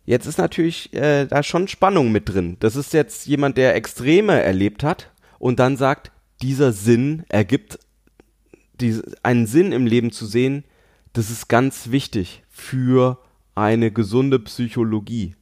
Jetzt 0.05 0.27
ist 0.27 0.39
natürlich 0.39 0.95
äh, 0.95 1.27
da 1.27 1.43
schon 1.43 1.69
Spannung 1.69 2.11
mit 2.11 2.31
drin. 2.31 2.57
Das 2.61 2.77
ist 2.77 2.95
jetzt 2.95 3.27
jemand, 3.27 3.59
der 3.59 3.75
Extreme 3.75 4.41
erlebt 4.41 4.83
hat 4.83 5.11
und 5.39 5.59
dann 5.59 5.77
sagt, 5.77 6.13
dieser 6.41 6.73
Sinn 6.73 7.25
ergibt 7.29 7.79
diese, 8.81 9.03
einen 9.23 9.47
Sinn 9.47 9.73
im 9.73 9.87
Leben 9.87 10.11
zu 10.11 10.25
sehen, 10.25 10.65
das 11.13 11.31
ist 11.31 11.49
ganz 11.49 11.91
wichtig 11.91 12.43
für 12.49 13.19
eine 13.59 13.91
gesunde 13.91 14.39
Psychologie. 14.39 15.35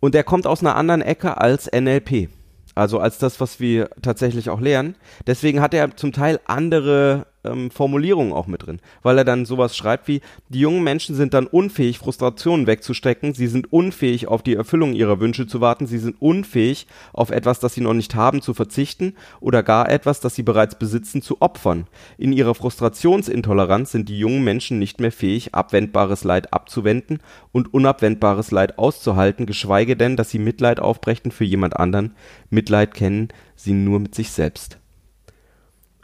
Und 0.00 0.14
er 0.14 0.24
kommt 0.24 0.46
aus 0.46 0.60
einer 0.60 0.76
anderen 0.76 1.02
Ecke 1.02 1.38
als 1.38 1.70
NLP. 1.72 2.28
Also 2.74 3.00
als 3.00 3.18
das, 3.18 3.40
was 3.40 3.58
wir 3.58 3.88
tatsächlich 4.02 4.50
auch 4.50 4.60
lernen. 4.60 4.96
Deswegen 5.26 5.62
hat 5.62 5.72
er 5.72 5.96
zum 5.96 6.12
Teil 6.12 6.40
andere 6.44 7.26
ähm, 7.46 7.70
Formulierungen 7.70 8.32
auch 8.32 8.46
mit 8.46 8.66
drin, 8.66 8.80
weil 9.02 9.18
er 9.18 9.24
dann 9.24 9.44
sowas 9.44 9.76
schreibt 9.76 10.08
wie, 10.08 10.20
die 10.48 10.60
jungen 10.60 10.82
Menschen 10.82 11.14
sind 11.14 11.34
dann 11.34 11.46
unfähig, 11.46 11.98
Frustrationen 11.98 12.66
wegzustecken, 12.66 13.34
sie 13.34 13.46
sind 13.46 13.72
unfähig, 13.72 14.28
auf 14.28 14.42
die 14.42 14.54
Erfüllung 14.54 14.92
ihrer 14.92 15.20
Wünsche 15.20 15.46
zu 15.46 15.60
warten, 15.60 15.86
sie 15.86 15.98
sind 15.98 16.20
unfähig, 16.20 16.86
auf 17.12 17.30
etwas, 17.30 17.60
das 17.60 17.74
sie 17.74 17.80
noch 17.80 17.94
nicht 17.94 18.14
haben, 18.14 18.42
zu 18.42 18.54
verzichten 18.54 19.14
oder 19.40 19.62
gar 19.62 19.90
etwas, 19.90 20.20
das 20.20 20.34
sie 20.34 20.42
bereits 20.42 20.78
besitzen, 20.78 21.22
zu 21.22 21.40
opfern. 21.40 21.86
In 22.18 22.32
ihrer 22.32 22.54
Frustrationsintoleranz 22.54 23.92
sind 23.92 24.08
die 24.08 24.18
jungen 24.18 24.44
Menschen 24.44 24.78
nicht 24.78 25.00
mehr 25.00 25.12
fähig, 25.12 25.54
abwendbares 25.54 26.24
Leid 26.24 26.52
abzuwenden 26.52 27.20
und 27.52 27.72
unabwendbares 27.72 28.50
Leid 28.50 28.78
auszuhalten, 28.78 29.46
geschweige 29.46 29.96
denn, 29.96 30.16
dass 30.16 30.30
sie 30.30 30.38
Mitleid 30.38 30.80
aufbrächten 30.80 31.30
für 31.30 31.44
jemand 31.44 31.76
anderen. 31.76 32.14
Mitleid 32.50 32.94
kennen 32.94 33.28
sie 33.54 33.72
nur 33.72 34.00
mit 34.00 34.14
sich 34.14 34.30
selbst. 34.30 34.78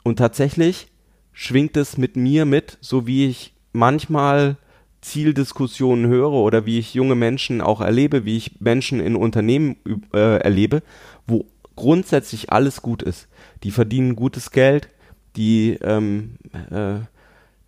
Und 0.03 0.17
tatsächlich 0.17 0.92
schwingt 1.33 1.77
es 1.77 1.99
mit 1.99 2.17
mir 2.17 2.45
mit, 2.45 2.79
so 2.81 3.07
wie 3.07 3.27
ich 3.27 3.55
manchmal 3.73 4.57
Zieldiskussionen 5.01 6.07
höre 6.07 6.33
oder 6.33 6.65
wie 6.67 6.79
ich 6.79 6.95
junge 6.95 7.15
Menschen 7.15 7.61
auch 7.61 7.81
erlebe, 7.81 8.25
wie 8.25 8.37
ich 8.37 8.61
Menschen 8.61 9.01
in 9.01 9.17
Unternehmen 9.17 9.77
äh, 10.15 10.39
erlebe, 10.39 10.83
wo 11.27 11.47
grundsätzlich 11.75 12.53
alles 12.53 12.83
gut 12.83 13.03
ist. 13.03 13.29
Die 13.65 13.71
verdienen 13.71 14.15
gutes 14.15 14.51
Geld, 14.51 14.89
die 15.37 15.79
ähm, 15.83 16.37
äh, 16.71 17.01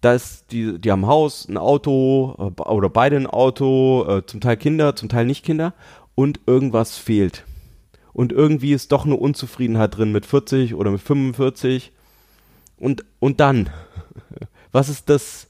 da 0.04 0.12
ist 0.12 0.52
die, 0.52 0.78
die 0.78 0.92
haben 0.92 1.04
ein 1.04 1.08
Haus, 1.08 1.48
ein 1.48 1.56
Auto 1.56 2.34
äh, 2.38 2.60
oder 2.62 2.90
beide 2.90 3.16
ein 3.16 3.26
Auto, 3.26 4.04
äh, 4.06 4.26
zum 4.26 4.40
Teil 4.40 4.58
Kinder, 4.58 4.94
zum 4.94 5.08
Teil 5.08 5.24
nicht 5.24 5.44
Kinder 5.44 5.72
und 6.14 6.40
irgendwas 6.46 6.98
fehlt. 6.98 7.44
Und 8.12 8.30
irgendwie 8.30 8.74
ist 8.74 8.92
doch 8.92 9.06
eine 9.06 9.16
Unzufriedenheit 9.16 9.96
drin 9.96 10.12
mit 10.12 10.26
40 10.26 10.74
oder 10.74 10.90
mit 10.90 11.00
45 11.00 11.90
und, 12.78 13.04
und 13.20 13.40
dann, 13.40 13.70
was 14.72 14.88
ist 14.88 15.08
das, 15.08 15.48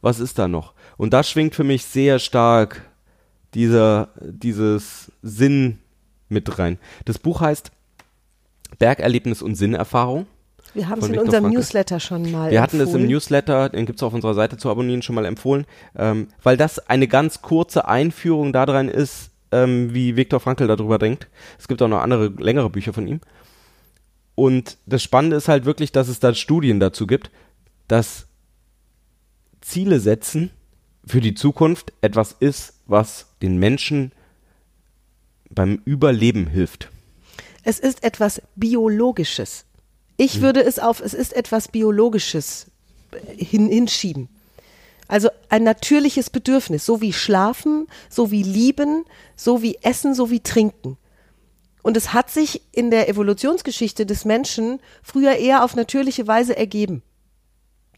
was 0.00 0.20
ist 0.20 0.38
da 0.38 0.48
noch? 0.48 0.74
Und 0.96 1.12
da 1.12 1.22
schwingt 1.22 1.54
für 1.54 1.64
mich 1.64 1.84
sehr 1.84 2.18
stark 2.18 2.88
dieser, 3.54 4.10
dieses 4.20 5.12
Sinn 5.22 5.78
mit 6.28 6.58
rein. 6.58 6.78
Das 7.04 7.18
Buch 7.18 7.40
heißt 7.40 7.70
Bergerlebnis 8.78 9.42
und 9.42 9.54
Sinnerfahrung. 9.54 10.26
Wir 10.74 10.88
haben 10.88 11.00
es 11.00 11.06
in 11.06 11.12
Viktor 11.12 11.24
unserem 11.24 11.44
Frankl. 11.44 11.58
Newsletter 11.58 12.00
schon 12.00 12.30
mal 12.30 12.50
Wir 12.50 12.60
hatten 12.60 12.76
es 12.76 12.88
im 12.88 12.88
empfohlen. 12.88 13.08
Newsletter, 13.08 13.68
den 13.70 13.86
gibt 13.86 13.98
es 13.98 14.02
auf 14.02 14.12
unserer 14.12 14.34
Seite 14.34 14.58
zu 14.58 14.70
abonnieren, 14.70 15.02
schon 15.02 15.14
mal 15.14 15.24
empfohlen, 15.24 15.64
ähm, 15.96 16.28
weil 16.42 16.56
das 16.56 16.78
eine 16.78 17.08
ganz 17.08 17.40
kurze 17.40 17.88
Einführung 17.88 18.52
daran 18.52 18.88
ist, 18.88 19.30
ähm, 19.50 19.94
wie 19.94 20.16
Viktor 20.16 20.40
Frankl 20.40 20.66
darüber 20.66 20.98
denkt. 20.98 21.28
Es 21.58 21.68
gibt 21.68 21.80
auch 21.80 21.88
noch 21.88 22.02
andere, 22.02 22.26
längere 22.38 22.68
Bücher 22.68 22.92
von 22.92 23.06
ihm. 23.06 23.20
Und 24.38 24.78
das 24.86 25.02
Spannende 25.02 25.34
ist 25.34 25.48
halt 25.48 25.64
wirklich, 25.64 25.90
dass 25.90 26.06
es 26.06 26.20
da 26.20 26.32
Studien 26.32 26.78
dazu 26.78 27.08
gibt, 27.08 27.32
dass 27.88 28.28
Ziele 29.60 29.98
setzen 29.98 30.52
für 31.04 31.20
die 31.20 31.34
Zukunft 31.34 31.92
etwas 32.02 32.36
ist, 32.38 32.74
was 32.86 33.26
den 33.42 33.58
Menschen 33.58 34.12
beim 35.50 35.82
Überleben 35.84 36.46
hilft. 36.46 36.88
Es 37.64 37.80
ist 37.80 38.04
etwas 38.04 38.40
Biologisches. 38.54 39.64
Ich 40.16 40.34
Hm. 40.34 40.42
würde 40.42 40.62
es 40.62 40.78
auf, 40.78 41.00
es 41.00 41.14
ist 41.14 41.32
etwas 41.32 41.66
Biologisches 41.66 42.68
äh, 43.10 43.44
hin, 43.44 43.68
hinschieben. 43.68 44.28
Also 45.08 45.30
ein 45.48 45.64
natürliches 45.64 46.30
Bedürfnis, 46.30 46.86
so 46.86 47.00
wie 47.00 47.12
Schlafen, 47.12 47.88
so 48.08 48.30
wie 48.30 48.44
Lieben, 48.44 49.04
so 49.34 49.62
wie 49.62 49.78
Essen, 49.82 50.14
so 50.14 50.30
wie 50.30 50.38
Trinken. 50.38 50.96
Und 51.82 51.96
es 51.96 52.12
hat 52.12 52.30
sich 52.30 52.62
in 52.72 52.90
der 52.90 53.08
Evolutionsgeschichte 53.08 54.06
des 54.06 54.24
Menschen 54.24 54.80
früher 55.02 55.36
eher 55.36 55.64
auf 55.64 55.76
natürliche 55.76 56.26
Weise 56.26 56.56
ergeben. 56.56 57.02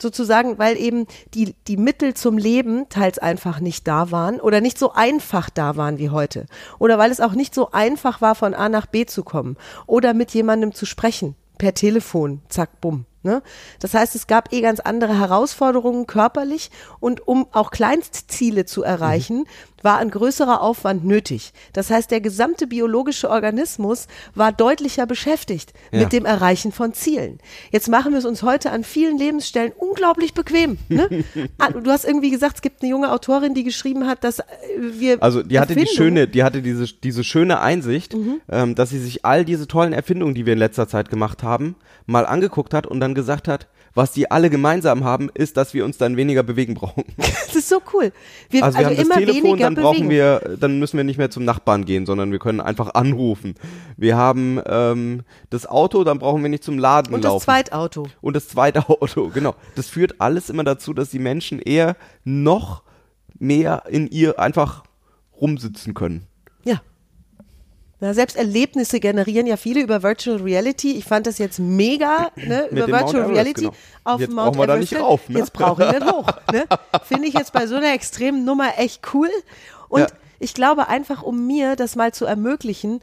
Sozusagen, 0.01 0.59
weil 0.59 0.79
eben 0.79 1.07
die, 1.35 1.55
die 1.67 1.77
Mittel 1.77 2.15
zum 2.15 2.39
Leben 2.39 2.89
teils 2.89 3.19
einfach 3.19 3.61
nicht 3.61 3.87
da 3.87 4.11
waren 4.11 4.41
oder 4.41 4.63
nicht 4.63 4.79
so 4.79 4.93
einfach 4.93 5.51
da 5.51 5.77
waren 5.77 5.99
wie 5.99 6.09
heute. 6.09 6.47
Oder 6.79 6.97
weil 6.99 7.11
es 7.11 7.21
auch 7.21 7.33
nicht 7.33 7.55
so 7.55 7.73
einfach 7.73 8.23
war, 8.23 8.35
von 8.35 8.55
A 8.55 8.71
nach 8.71 8.87
B 8.87 9.05
zu 9.05 9.23
kommen 9.23 9.57
oder 9.87 10.15
mit 10.15 10.31
jemandem 10.31 10.73
zu 10.73 10.87
sprechen. 10.87 11.37
Per 11.59 11.75
Telefon, 11.75 12.41
zack, 12.49 12.81
bumm. 12.81 13.05
Ne? 13.23 13.43
Das 13.81 13.93
heißt, 13.93 14.15
es 14.15 14.27
gab 14.27 14.51
eh 14.51 14.63
ganz 14.63 14.81
andere 14.81 15.19
Herausforderungen 15.19 16.07
körperlich 16.07 16.71
und 17.01 17.29
um 17.29 17.47
auch 17.53 17.71
Kleinstziele 17.71 18.65
zu 18.65 18.83
erreichen, 18.83 19.45
war 19.83 19.99
ein 19.99 20.11
größerer 20.11 20.61
Aufwand 20.61 21.05
nötig. 21.05 21.53
Das 21.73 21.91
heißt, 21.91 22.11
der 22.11 22.21
gesamte 22.21 22.67
biologische 22.67 23.31
Organismus 23.31 24.07
war 24.35 24.53
deutlicher 24.53 25.07
beschäftigt 25.07 25.73
Ja. 25.93 26.01
mit 26.01 26.13
dem 26.13 26.25
Erreichen 26.25 26.73
von 26.73 26.93
Zielen. 26.93 27.39
Jetzt 27.71 27.89
machen 27.89 28.13
wir 28.13 28.19
es 28.19 28.25
uns 28.25 28.43
heute 28.43 28.71
an 28.71 28.85
vielen 28.85 29.19
Lebensstellen 29.19 29.73
unglaublich 29.77 30.35
bequem. 30.35 30.79
Ne? 30.89 31.09
Ah, 31.59 31.71
du 31.71 31.91
hast 31.91 32.05
irgendwie 32.05 32.31
gesagt, 32.31 32.57
es 32.57 32.63
gibt 32.63 32.83
eine 32.83 32.91
junge 32.91 33.13
Autorin, 33.13 33.55
die 33.55 33.65
geschrieben 33.65 34.07
hat, 34.07 34.25
dass 34.25 34.39
äh, 34.41 34.45
wir 34.79 35.23
Also 35.23 35.43
die 35.43 35.59
hatte 35.59 35.75
die 35.75 35.81
Erfindungen- 35.83 35.97
schöne, 35.97 36.29
die 36.29 36.43
hatte 36.43 36.63
diese, 36.63 36.87
diese 36.87 37.25
schöne 37.25 37.61
Einsicht, 37.61 38.15
ähm, 38.49 38.75
dass 38.75 38.91
sie 38.91 38.99
sich 38.99 39.25
all 39.25 39.45
diese 39.45 39.67
tollen 39.69 39.93
Erfindungen, 39.93 40.35
die 40.35 40.47
wir 40.47 40.53
in 40.55 40.59
letzter 40.59 40.89
Zeit 40.89 41.11
gemacht 41.11 41.43
haben, 41.43 41.77
mal 42.07 42.25
angeguckt 42.27 42.73
hat 42.75 42.87
und 42.87 43.01
dann 43.01 43.15
gesagt 43.15 43.49
hat, 43.49 43.67
was 43.95 44.13
die 44.13 44.31
alle 44.31 44.51
gemeinsam 44.51 45.05
haben, 45.05 45.31
ist, 45.35 45.57
dass 45.57 45.75
wir 45.75 45.85
uns 45.85 45.99
dann 45.99 46.17
weniger 46.17 46.43
bewegen 46.43 46.75
brauchen. 46.75 47.05
Das 47.51 47.57
ist 47.57 47.69
so 47.69 47.81
cool. 47.93 48.13
Wir, 48.49 48.63
Also 48.63 48.79
wir 48.79 48.87
haben 48.87 48.97
das 48.97 49.09
Telefon, 49.09 49.59
dann 49.59 49.75
brauchen 49.75 50.09
Bewegung. 50.09 50.11
wir, 50.11 50.57
dann 50.59 50.79
müssen 50.79 50.97
wir 50.97 51.05
nicht 51.05 51.19
mehr 51.19 51.31
zum 51.31 51.45
Nachbarn 51.45 51.85
gehen, 51.85 52.07
sondern 52.07 52.31
wir 52.31 52.39
können 52.39 52.61
einfach 52.61 52.95
anrufen. 52.95 53.55
Wir 53.97 54.17
haben 54.17 54.61
ähm, 54.67 55.23
das 55.51 55.67
Auto, 55.67 56.05
dann 56.05 56.21
brauchen 56.21 56.43
wir 56.43 56.49
nicht 56.49 56.63
zum 56.63 56.79
Laden 56.79 57.13
Und 57.13 57.25
das 57.25 57.33
laufen. 57.33 57.45
Zweitauto. 57.45 58.07
Und 58.21 58.37
das 58.37 58.49
zweite 58.49 58.89
Auto, 58.89 59.29
genau. 59.35 59.57
Das 59.75 59.89
führt 59.89 60.21
alles 60.21 60.49
immer 60.49 60.63
dazu, 60.63 60.95
dass 60.95 61.11
die 61.11 61.19
Menschen 61.19 61.59
eher 61.59 61.97
noch 62.25 62.83
mehr 63.39 63.83
in 63.89 64.07
ihr 64.07 64.39
einfach 64.39 64.85
rumsitzen 65.41 65.95
können. 65.95 66.27
Na, 68.03 68.15
selbst 68.15 68.37
Erlebnisse 68.37 68.99
generieren 68.99 69.47
ja 69.47 69.57
viele 69.59 69.81
über 69.83 70.03
Virtual 70.03 70.39
Reality. 70.39 70.93
Ich 70.93 71.05
fand 71.05 71.27
das 71.27 71.37
jetzt 71.39 71.59
mega, 71.59 72.31
ne, 72.37 72.67
über 72.71 72.87
Virtual 72.89 73.25
Everest, 73.25 73.31
Reality 73.31 73.61
genau. 73.63 73.75
auf 74.05 74.21
Jetzt 74.21 74.33
Mount 74.33 74.47
brauchen 74.57 74.59
wir 74.59 74.67
da 74.67 74.75
Everest. 74.75 74.93
nicht 74.93 75.03
rauf, 75.03 75.29
ne? 75.29 75.39
Jetzt 75.39 75.53
brauche 75.53 75.85
ich 75.85 75.93
nicht 75.93 76.13
hoch. 76.13 76.27
Ne? 76.53 76.65
Finde 77.05 77.29
ich 77.29 77.35
jetzt 77.35 77.53
bei 77.53 77.67
so 77.67 77.77
einer 77.77 77.93
extremen 77.93 78.45
Nummer 78.45 78.79
echt 78.79 79.03
cool. 79.15 79.29
Und 79.89 80.01
Ja. 80.01 80.07
ich 80.39 80.55
glaube 80.55 80.89
einfach, 80.89 81.23
um 81.23 81.47
mir 81.47 81.77
das 81.77 81.95
mal 81.95 82.13
zu 82.13 82.25
ermöglichen, 82.25 83.01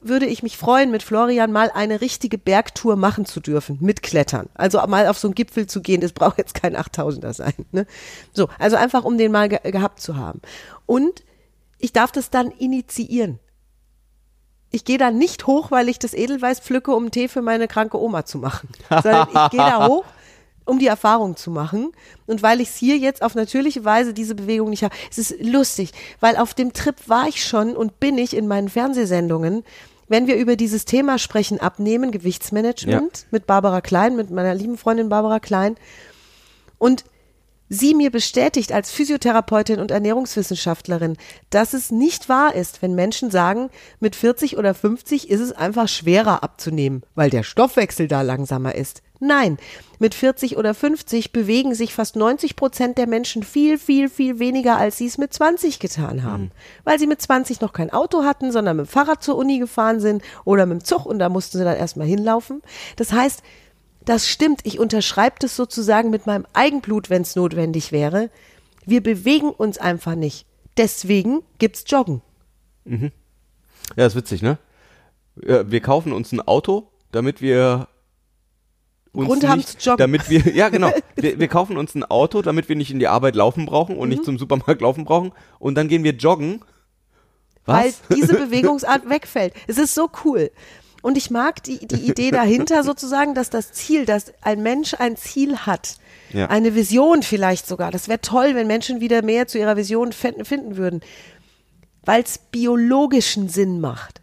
würde 0.00 0.26
ich 0.26 0.42
mich 0.42 0.56
freuen, 0.56 0.90
mit 0.90 1.02
Florian 1.02 1.52
mal 1.52 1.70
eine 1.74 2.00
richtige 2.00 2.38
Bergtour 2.38 2.96
machen 2.96 3.24
zu 3.26 3.40
dürfen, 3.40 3.78
mit 3.80 4.02
Klettern. 4.02 4.48
Also 4.54 4.80
mal 4.86 5.08
auf 5.08 5.18
so 5.18 5.28
einen 5.28 5.34
Gipfel 5.34 5.66
zu 5.66 5.82
gehen, 5.82 6.00
das 6.00 6.12
braucht 6.12 6.38
jetzt 6.38 6.54
kein 6.54 6.76
8000er 6.76 7.32
sein. 7.34 7.52
Ne? 7.72 7.86
So, 8.32 8.48
also 8.58 8.76
einfach, 8.76 9.04
um 9.04 9.18
den 9.18 9.30
mal 9.32 9.48
ge 9.48 9.58
gehabt 9.70 10.00
zu 10.00 10.16
haben. 10.16 10.40
Und 10.86 11.24
ich 11.78 11.92
darf 11.92 12.12
das 12.12 12.30
dann 12.30 12.50
initiieren. 12.52 13.40
Ich 14.70 14.84
gehe 14.84 14.98
da 14.98 15.10
nicht 15.10 15.46
hoch, 15.46 15.70
weil 15.70 15.88
ich 15.88 15.98
das 15.98 16.12
Edelweiß 16.12 16.60
pflücke, 16.60 16.94
um 16.94 17.10
Tee 17.10 17.28
für 17.28 17.42
meine 17.42 17.68
kranke 17.68 18.00
Oma 18.00 18.24
zu 18.24 18.38
machen, 18.38 18.68
sondern 18.90 19.28
ich 19.28 19.50
gehe 19.50 19.60
da 19.60 19.86
hoch, 19.88 20.04
um 20.66 20.78
die 20.78 20.86
Erfahrung 20.86 21.36
zu 21.36 21.50
machen. 21.50 21.92
Und 22.26 22.42
weil 22.42 22.60
ich 22.60 22.68
es 22.68 22.76
hier 22.76 22.98
jetzt 22.98 23.22
auf 23.22 23.34
natürliche 23.34 23.84
Weise 23.84 24.12
diese 24.12 24.34
Bewegung 24.34 24.70
nicht 24.70 24.82
habe, 24.82 24.94
es 25.10 25.16
ist 25.16 25.36
lustig, 25.40 25.92
weil 26.20 26.36
auf 26.36 26.52
dem 26.52 26.74
Trip 26.74 26.96
war 27.06 27.28
ich 27.28 27.44
schon 27.44 27.76
und 27.76 27.98
bin 27.98 28.18
ich 28.18 28.36
in 28.36 28.46
meinen 28.46 28.68
Fernsehsendungen, 28.68 29.64
wenn 30.08 30.26
wir 30.26 30.36
über 30.36 30.56
dieses 30.56 30.84
Thema 30.84 31.18
sprechen, 31.18 31.60
abnehmen, 31.60 32.10
Gewichtsmanagement 32.10 33.26
mit 33.30 33.46
Barbara 33.46 33.80
Klein, 33.80 34.16
mit 34.16 34.30
meiner 34.30 34.54
lieben 34.54 34.78
Freundin 34.78 35.08
Barbara 35.08 35.38
Klein. 35.38 35.76
Und 36.78 37.04
sie 37.68 37.94
mir 37.94 38.10
bestätigt 38.10 38.72
als 38.72 38.90
Physiotherapeutin 38.90 39.80
und 39.80 39.90
Ernährungswissenschaftlerin, 39.90 41.16
dass 41.50 41.74
es 41.74 41.90
nicht 41.90 42.28
wahr 42.28 42.54
ist, 42.54 42.82
wenn 42.82 42.94
Menschen 42.94 43.30
sagen, 43.30 43.70
mit 44.00 44.16
40 44.16 44.56
oder 44.56 44.74
50 44.74 45.30
ist 45.30 45.40
es 45.40 45.52
einfach 45.52 45.88
schwerer 45.88 46.42
abzunehmen, 46.42 47.02
weil 47.14 47.30
der 47.30 47.42
Stoffwechsel 47.42 48.08
da 48.08 48.22
langsamer 48.22 48.74
ist. 48.74 49.02
Nein, 49.20 49.58
mit 49.98 50.14
40 50.14 50.56
oder 50.56 50.74
50 50.74 51.32
bewegen 51.32 51.74
sich 51.74 51.92
fast 51.92 52.14
90 52.14 52.54
Prozent 52.54 52.98
der 52.98 53.08
Menschen 53.08 53.42
viel, 53.42 53.76
viel, 53.76 54.08
viel 54.08 54.38
weniger, 54.38 54.76
als 54.76 54.98
sie 54.98 55.06
es 55.06 55.18
mit 55.18 55.32
20 55.32 55.80
getan 55.80 56.22
haben. 56.22 56.52
Weil 56.84 57.00
sie 57.00 57.08
mit 57.08 57.20
20 57.20 57.60
noch 57.60 57.72
kein 57.72 57.92
Auto 57.92 58.22
hatten, 58.22 58.52
sondern 58.52 58.76
mit 58.76 58.86
dem 58.86 58.88
Fahrrad 58.88 59.24
zur 59.24 59.36
Uni 59.36 59.58
gefahren 59.58 59.98
sind 59.98 60.22
oder 60.44 60.66
mit 60.66 60.80
dem 60.80 60.84
Zug 60.84 61.04
und 61.04 61.18
da 61.18 61.28
mussten 61.28 61.58
sie 61.58 61.64
dann 61.64 61.76
erstmal 61.76 62.06
hinlaufen. 62.06 62.62
Das 62.94 63.12
heißt, 63.12 63.42
das 64.08 64.28
stimmt, 64.28 64.60
ich 64.64 64.78
unterschreibe 64.78 65.36
das 65.38 65.54
sozusagen 65.56 66.10
mit 66.10 66.26
meinem 66.26 66.46
Eigenblut, 66.52 67.10
wenn 67.10 67.22
es 67.22 67.36
notwendig 67.36 67.92
wäre. 67.92 68.30
Wir 68.86 69.02
bewegen 69.02 69.50
uns 69.50 69.78
einfach 69.78 70.14
nicht. 70.14 70.46
Deswegen 70.76 71.42
gibt's 71.58 71.84
Joggen. 71.86 72.22
Ja, 73.96 74.06
ist 74.06 74.14
witzig, 74.16 74.40
ne? 74.42 74.58
Wir 75.34 75.80
kaufen 75.80 76.12
uns 76.12 76.32
ein 76.32 76.40
Auto, 76.40 76.90
damit 77.12 77.42
wir 77.42 77.88
uns 79.12 79.28
Grund 79.28 79.46
haben 79.48 79.58
nicht, 79.58 79.80
zu 79.80 79.90
joggen. 79.90 79.98
damit 79.98 80.30
wir, 80.30 80.54
ja 80.54 80.68
genau, 80.68 80.90
wir, 81.16 81.38
wir 81.38 81.48
kaufen 81.48 81.76
uns 81.76 81.94
ein 81.94 82.04
Auto, 82.04 82.42
damit 82.42 82.68
wir 82.68 82.76
nicht 82.76 82.90
in 82.90 82.98
die 82.98 83.08
Arbeit 83.08 83.34
laufen 83.36 83.66
brauchen 83.66 83.96
und 83.96 84.08
Mhm. 84.08 84.14
nicht 84.14 84.24
zum 84.24 84.38
Supermarkt 84.38 84.80
laufen 84.80 85.04
brauchen 85.04 85.32
und 85.58 85.74
dann 85.74 85.88
gehen 85.88 86.04
wir 86.04 86.12
joggen. 86.12 86.64
Was? 87.64 88.00
Weil 88.10 88.16
diese 88.16 88.34
Bewegungsart 88.38 89.08
wegfällt. 89.08 89.52
Es 89.66 89.76
ist 89.78 89.94
so 89.94 90.08
cool. 90.24 90.50
Und 91.02 91.16
ich 91.16 91.30
mag 91.30 91.62
die, 91.62 91.86
die 91.86 92.08
Idee 92.08 92.30
dahinter 92.30 92.82
sozusagen, 92.82 93.34
dass 93.34 93.50
das 93.50 93.72
Ziel, 93.72 94.04
dass 94.04 94.32
ein 94.42 94.62
Mensch 94.62 94.94
ein 94.94 95.16
Ziel 95.16 95.58
hat, 95.58 95.96
Ja. 96.32 96.46
eine 96.46 96.74
Vision 96.74 97.22
vielleicht 97.22 97.66
sogar. 97.66 97.90
Das 97.90 98.08
wäre 98.08 98.20
toll, 98.20 98.54
wenn 98.54 98.66
Menschen 98.66 99.00
wieder 99.00 99.22
mehr 99.22 99.46
zu 99.46 99.58
ihrer 99.58 99.76
Vision 99.76 100.12
finden, 100.12 100.76
würden, 100.76 101.00
weil 102.04 102.22
es 102.22 102.38
biologischen 102.38 103.48
Sinn 103.48 103.80
macht, 103.80 104.22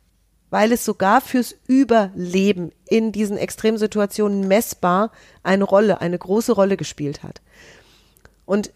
weil 0.50 0.72
es 0.72 0.84
sogar 0.84 1.22
fürs 1.22 1.56
Überleben 1.68 2.72
in 2.88 3.12
diesen 3.12 3.38
Extremsituationen 3.38 4.48
messbar 4.48 5.12
eine 5.44 5.64
Rolle, 5.64 6.02
eine 6.02 6.18
große 6.18 6.52
Rolle 6.52 6.78
gespielt 6.78 7.24
hat. 7.24 7.42
Und 8.46 8.72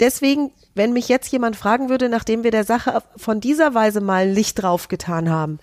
deswegen, 0.00 0.52
wenn 0.74 0.92
mich 0.92 1.08
jetzt 1.08 1.30
jemand 1.32 1.56
fragen 1.56 1.88
würde, 1.88 2.08
nachdem 2.08 2.44
wir 2.44 2.50
der 2.50 2.64
Sache 2.64 3.02
von 3.16 3.40
dieser 3.40 3.74
Weise 3.74 4.00
mal 4.00 4.28
Licht 4.28 4.62
drauf 4.62 4.88
getan 4.88 5.30
haben, 5.30 5.58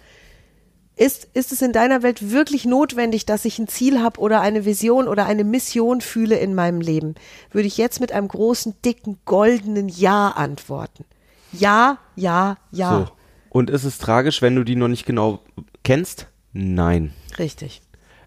ist, 0.95 1.27
ist 1.33 1.51
es 1.51 1.61
in 1.61 1.73
deiner 1.73 2.03
Welt 2.03 2.31
wirklich 2.31 2.65
notwendig, 2.65 3.25
dass 3.25 3.45
ich 3.45 3.59
ein 3.59 3.67
Ziel 3.67 4.01
habe 4.01 4.19
oder 4.19 4.41
eine 4.41 4.65
Vision 4.65 5.07
oder 5.07 5.25
eine 5.25 5.43
Mission 5.43 6.01
fühle 6.01 6.37
in 6.37 6.55
meinem 6.55 6.81
Leben? 6.81 7.15
Würde 7.51 7.67
ich 7.67 7.77
jetzt 7.77 7.99
mit 7.99 8.11
einem 8.11 8.27
großen, 8.27 8.75
dicken, 8.83 9.19
goldenen 9.25 9.89
Ja 9.89 10.29
antworten. 10.29 11.05
Ja, 11.51 11.97
ja, 12.15 12.57
ja. 12.71 13.05
So. 13.05 13.11
Und 13.49 13.69
ist 13.69 13.83
es 13.83 13.97
tragisch, 13.97 14.41
wenn 14.41 14.55
du 14.55 14.63
die 14.63 14.75
noch 14.75 14.87
nicht 14.87 15.05
genau 15.05 15.39
kennst? 15.83 16.27
Nein. 16.53 17.13
Richtig. 17.37 17.81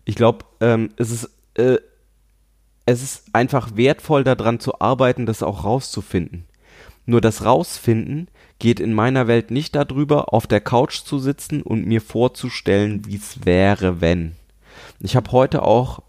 Ich 0.04 0.14
glaube, 0.14 0.44
ähm, 0.60 0.90
es 0.96 1.10
ist 1.10 1.30
äh, 1.54 1.78
es 2.90 3.02
ist 3.02 3.24
einfach 3.34 3.76
wertvoll 3.76 4.24
daran 4.24 4.60
zu 4.60 4.80
arbeiten, 4.80 5.26
das 5.26 5.42
auch 5.42 5.64
rauszufinden. 5.64 6.46
Nur 7.04 7.20
das 7.20 7.44
Rausfinden 7.44 8.28
geht 8.58 8.80
in 8.80 8.92
meiner 8.92 9.26
Welt 9.28 9.50
nicht 9.50 9.74
darüber, 9.74 10.32
auf 10.32 10.46
der 10.46 10.60
Couch 10.60 11.02
zu 11.02 11.18
sitzen 11.18 11.62
und 11.62 11.86
mir 11.86 12.00
vorzustellen, 12.00 13.06
wie 13.06 13.16
es 13.16 13.44
wäre, 13.44 14.00
wenn. 14.00 14.32
Ich 15.00 15.16
habe 15.16 15.30
heute 15.32 15.62
auch, 15.62 16.02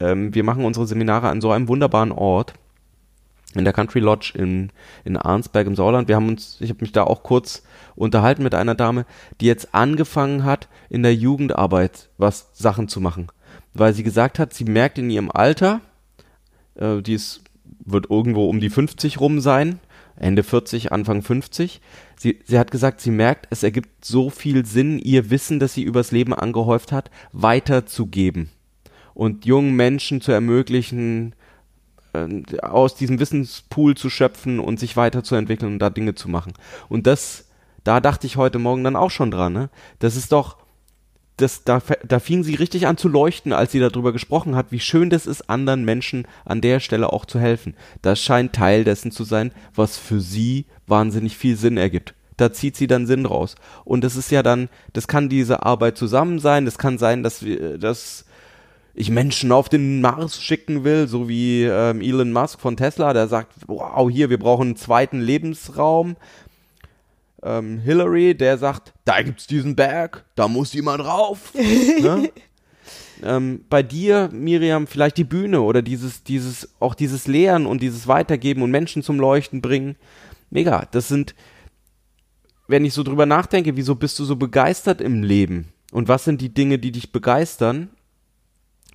ähm, 0.00 0.34
wir 0.34 0.44
machen 0.44 0.64
unsere 0.64 0.86
Seminare 0.86 1.28
an 1.28 1.40
so 1.40 1.50
einem 1.50 1.68
wunderbaren 1.68 2.12
Ort, 2.12 2.54
in 3.54 3.64
der 3.64 3.72
Country 3.72 3.98
Lodge 3.98 4.32
in, 4.36 4.70
in 5.04 5.16
Arnsberg 5.16 5.66
im 5.66 5.74
Sauerland. 5.74 6.08
Wir 6.08 6.16
haben 6.16 6.28
uns, 6.28 6.58
ich 6.60 6.70
habe 6.70 6.82
mich 6.82 6.92
da 6.92 7.04
auch 7.04 7.22
kurz 7.22 7.62
unterhalten 7.96 8.42
mit 8.42 8.54
einer 8.54 8.74
Dame, 8.74 9.06
die 9.40 9.46
jetzt 9.46 9.74
angefangen 9.74 10.44
hat, 10.44 10.68
in 10.88 11.02
der 11.02 11.14
Jugendarbeit 11.14 12.08
was 12.16 12.50
Sachen 12.52 12.88
zu 12.88 13.00
machen. 13.00 13.26
Weil 13.74 13.92
sie 13.92 14.04
gesagt 14.04 14.38
hat, 14.38 14.54
sie 14.54 14.64
merkt 14.64 14.98
in 14.98 15.10
ihrem 15.10 15.30
Alter, 15.30 15.80
äh, 16.76 17.02
die 17.02 17.14
ist, 17.14 17.42
wird 17.84 18.08
irgendwo 18.08 18.48
um 18.48 18.60
die 18.60 18.70
50 18.70 19.20
rum 19.20 19.40
sein, 19.40 19.80
Ende 20.20 20.42
40, 20.42 20.92
Anfang 20.92 21.22
50. 21.22 21.80
Sie, 22.16 22.38
sie 22.44 22.58
hat 22.58 22.70
gesagt, 22.70 23.00
sie 23.00 23.10
merkt, 23.10 23.48
es 23.50 23.62
ergibt 23.62 24.04
so 24.04 24.30
viel 24.30 24.66
Sinn, 24.66 24.98
ihr 24.98 25.30
Wissen, 25.30 25.58
das 25.58 25.74
sie 25.74 25.82
übers 25.82 26.12
Leben 26.12 26.34
angehäuft 26.34 26.92
hat, 26.92 27.10
weiterzugeben. 27.32 28.50
Und 29.14 29.46
jungen 29.46 29.74
Menschen 29.74 30.20
zu 30.20 30.30
ermöglichen, 30.30 31.34
äh, 32.12 32.42
aus 32.60 32.94
diesem 32.94 33.18
Wissenspool 33.18 33.96
zu 33.96 34.10
schöpfen 34.10 34.60
und 34.60 34.78
sich 34.78 34.96
weiterzuentwickeln 34.96 35.72
und 35.72 35.78
da 35.78 35.90
Dinge 35.90 36.14
zu 36.14 36.28
machen. 36.28 36.52
Und 36.88 37.06
das, 37.06 37.46
da 37.82 38.00
dachte 38.00 38.26
ich 38.26 38.36
heute 38.36 38.58
Morgen 38.58 38.84
dann 38.84 38.96
auch 38.96 39.10
schon 39.10 39.30
dran, 39.30 39.52
ne? 39.52 39.70
Das 39.98 40.16
ist 40.16 40.32
doch, 40.32 40.58
das, 41.40 41.64
da, 41.64 41.82
da 42.06 42.18
fing 42.18 42.42
sie 42.44 42.54
richtig 42.54 42.86
an 42.86 42.96
zu 42.96 43.08
leuchten, 43.08 43.52
als 43.52 43.72
sie 43.72 43.80
darüber 43.80 44.12
gesprochen 44.12 44.56
hat, 44.56 44.70
wie 44.70 44.80
schön 44.80 45.10
das 45.10 45.26
ist, 45.26 45.48
anderen 45.50 45.84
Menschen 45.84 46.26
an 46.44 46.60
der 46.60 46.80
Stelle 46.80 47.12
auch 47.12 47.24
zu 47.24 47.38
helfen. 47.38 47.74
Das 48.02 48.20
scheint 48.20 48.52
Teil 48.52 48.84
dessen 48.84 49.10
zu 49.10 49.24
sein, 49.24 49.52
was 49.74 49.98
für 49.98 50.20
sie 50.20 50.66
wahnsinnig 50.86 51.36
viel 51.36 51.56
Sinn 51.56 51.76
ergibt. 51.76 52.14
Da 52.36 52.52
zieht 52.52 52.76
sie 52.76 52.86
dann 52.86 53.06
Sinn 53.06 53.26
raus. 53.26 53.54
Und 53.84 54.02
das 54.02 54.16
ist 54.16 54.30
ja 54.30 54.42
dann, 54.42 54.68
das 54.92 55.08
kann 55.08 55.28
diese 55.28 55.64
Arbeit 55.64 55.98
zusammen 55.98 56.38
sein, 56.38 56.64
das 56.64 56.78
kann 56.78 56.96
sein, 56.96 57.22
dass 57.22 57.44
wir, 57.44 57.76
dass 57.78 58.24
ich 58.94 59.10
Menschen 59.10 59.52
auf 59.52 59.68
den 59.68 60.00
Mars 60.00 60.42
schicken 60.42 60.84
will, 60.84 61.06
so 61.06 61.28
wie 61.28 61.64
ähm, 61.64 62.00
Elon 62.00 62.32
Musk 62.32 62.60
von 62.60 62.76
Tesla, 62.76 63.12
der 63.12 63.28
sagt, 63.28 63.52
wow, 63.66 64.10
hier, 64.10 64.30
wir 64.30 64.38
brauchen 64.38 64.68
einen 64.68 64.76
zweiten 64.76 65.20
Lebensraum. 65.20 66.16
Ähm, 67.42 67.78
Hillary, 67.78 68.34
der 68.34 68.58
sagt, 68.58 68.92
da 69.04 69.22
gibt's 69.22 69.46
diesen 69.46 69.76
Berg, 69.76 70.24
da 70.34 70.48
muss 70.48 70.72
jemand 70.72 71.04
rauf. 71.04 71.52
ne? 71.54 72.30
ähm, 73.22 73.64
bei 73.68 73.82
dir, 73.82 74.28
Miriam, 74.32 74.86
vielleicht 74.86 75.16
die 75.16 75.24
Bühne 75.24 75.62
oder 75.62 75.82
dieses, 75.82 76.22
dieses, 76.22 76.68
auch 76.80 76.94
dieses 76.94 77.26
Lehren 77.26 77.66
und 77.66 77.82
dieses 77.82 78.06
Weitergeben 78.08 78.62
und 78.62 78.70
Menschen 78.70 79.02
zum 79.02 79.18
Leuchten 79.18 79.62
bringen. 79.62 79.96
Mega. 80.50 80.86
Das 80.90 81.08
sind, 81.08 81.34
wenn 82.68 82.84
ich 82.84 82.92
so 82.92 83.02
drüber 83.02 83.26
nachdenke, 83.26 83.76
wieso 83.76 83.94
bist 83.94 84.18
du 84.18 84.24
so 84.24 84.36
begeistert 84.36 85.00
im 85.00 85.22
Leben? 85.22 85.72
Und 85.92 86.08
was 86.08 86.24
sind 86.24 86.40
die 86.40 86.54
Dinge, 86.54 86.78
die 86.78 86.92
dich 86.92 87.12
begeistern? 87.12 87.90